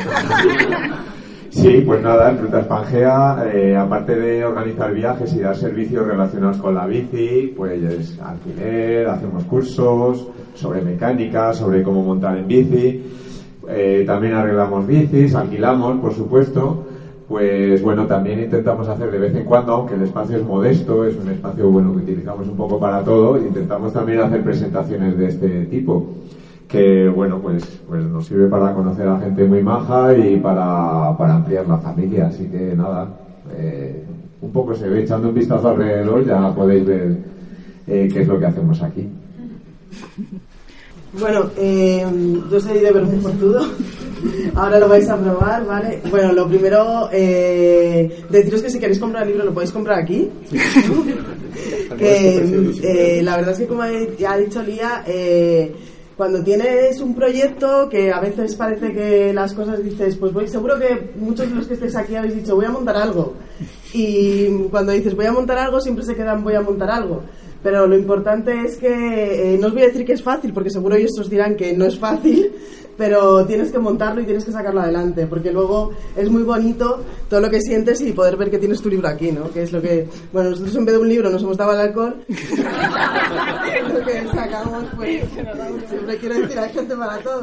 [1.51, 6.57] Sí, pues nada, en Rutas Pangea, eh, aparte de organizar viajes y dar servicios relacionados
[6.57, 13.03] con la bici, pues es alquiler, hacemos cursos sobre mecánica, sobre cómo montar en bici,
[13.69, 16.85] eh, también arreglamos bicis, alquilamos, por supuesto,
[17.27, 21.15] pues bueno, también intentamos hacer de vez en cuando, aunque el espacio es modesto, es
[21.15, 25.65] un espacio bueno que utilizamos un poco para todo, intentamos también hacer presentaciones de este
[25.65, 26.07] tipo
[26.71, 31.35] que bueno pues pues nos sirve para conocer a gente muy maja y para, para
[31.35, 32.27] ampliar la familia.
[32.27, 33.09] Así que nada
[33.57, 34.05] eh,
[34.41, 35.03] un poco se ve.
[35.03, 37.17] Echando un vistazo alrededor ya podéis ver
[37.87, 39.09] eh, qué es lo que hacemos aquí
[41.13, 42.05] Bueno, eh,
[42.49, 43.65] yo soy de Bermú Fortudo.
[44.55, 46.01] Ahora lo vais a probar, ¿vale?
[46.09, 50.29] Bueno, lo primero, eh, deciros que si queréis comprar el libro lo podéis comprar aquí.
[51.97, 53.83] que eh, la verdad es que como
[54.17, 55.75] ya ha dicho Lía, eh,
[56.15, 60.79] cuando tienes un proyecto que a veces parece que las cosas dices, pues voy, seguro
[60.79, 63.33] que muchos de los que estáis aquí habéis dicho voy a montar algo.
[63.93, 67.23] Y cuando dices voy a montar algo siempre se quedan voy a montar algo.
[67.63, 70.69] Pero lo importante es que, eh, no os voy a decir que es fácil, porque
[70.69, 72.51] seguro ellos os dirán que no es fácil,
[72.97, 77.39] pero tienes que montarlo y tienes que sacarlo adelante, porque luego es muy bonito todo
[77.39, 79.51] lo que sientes y poder ver que tienes tu libro aquí, ¿no?
[79.51, 81.79] Que es lo que, bueno, nosotros en vez de un libro nos hemos dado el
[81.79, 85.23] alcohol, lo que sacamos, pues,
[85.89, 87.41] siempre quiero decir, hay gente para todo.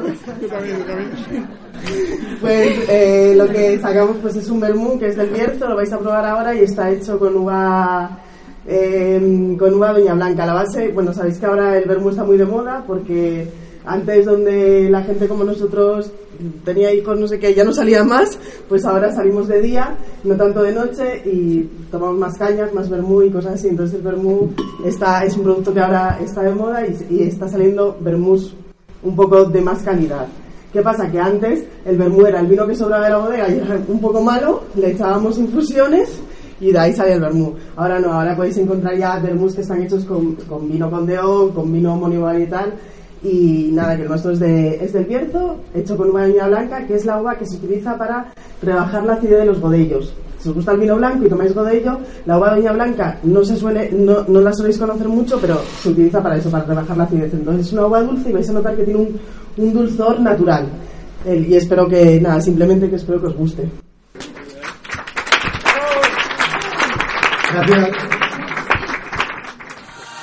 [2.41, 5.91] Pues eh, lo que sacamos pues es un vermú que es del Bierzo, lo vais
[5.91, 8.19] a probar ahora y está hecho con uva
[8.67, 10.45] eh, con uva Doña Blanca.
[10.45, 13.47] La base, bueno, sabéis que ahora el vermú está muy de moda porque
[13.85, 16.11] antes donde la gente como nosotros
[16.63, 18.37] tenía hijos, no sé qué, ya no salía más,
[18.67, 23.21] pues ahora salimos de día, no tanto de noche y tomamos más cañas, más vermú
[23.21, 23.67] y cosas así.
[23.67, 24.51] Entonces el vermú
[24.85, 28.55] es un producto que ahora está de moda y, y está saliendo vermús
[29.03, 30.27] un poco de más calidad.
[30.71, 31.09] ¿Qué pasa?
[31.09, 33.99] Que antes el vermú era el vino que sobraba de la bodega y era un
[33.99, 36.21] poco malo, le echábamos infusiones
[36.59, 37.53] y de ahí sale el vermú.
[37.75, 41.71] Ahora no, ahora podéis encontrar ya vermús que están hechos con, con vino condeón, con
[41.71, 42.27] vino homónimo
[43.21, 46.47] y nada, que el nuestro es, de, es del Bierzo, hecho con uva de viña
[46.47, 48.31] blanca, que es la uva que se utiliza para
[48.61, 50.13] rebajar la acidez de los godellos.
[50.39, 53.43] Si os gusta el vino blanco y tomáis godello, la uva de viña blanca no
[53.43, 56.95] se suele, no, no la soléis conocer mucho, pero se utiliza para eso, para rebajar
[56.95, 57.33] la acidez.
[57.33, 59.19] Entonces es una uva dulce y vais a notar que tiene un,
[59.57, 60.67] un dulzor natural.
[61.25, 63.69] El- y espero que, nada, simplemente que espero que os guste.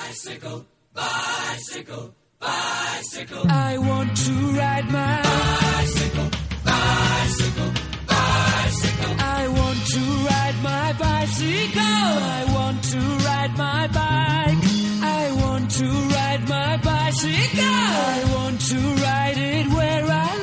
[0.06, 0.64] Bicycle,
[0.94, 3.44] bicycle, bicycle.
[3.50, 6.30] I want to ride my bicycle,
[6.64, 7.72] bicycle,
[8.08, 9.14] bicycle.
[9.20, 11.82] I want to ride my bicycle.
[11.82, 14.64] I want to ride my bike.
[15.04, 17.64] I want to ride my bicycle.
[17.64, 20.36] I want to ride it where I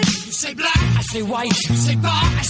[0.00, 0.06] like.
[0.26, 1.54] You say black, I say white.
[1.68, 2.37] You say black.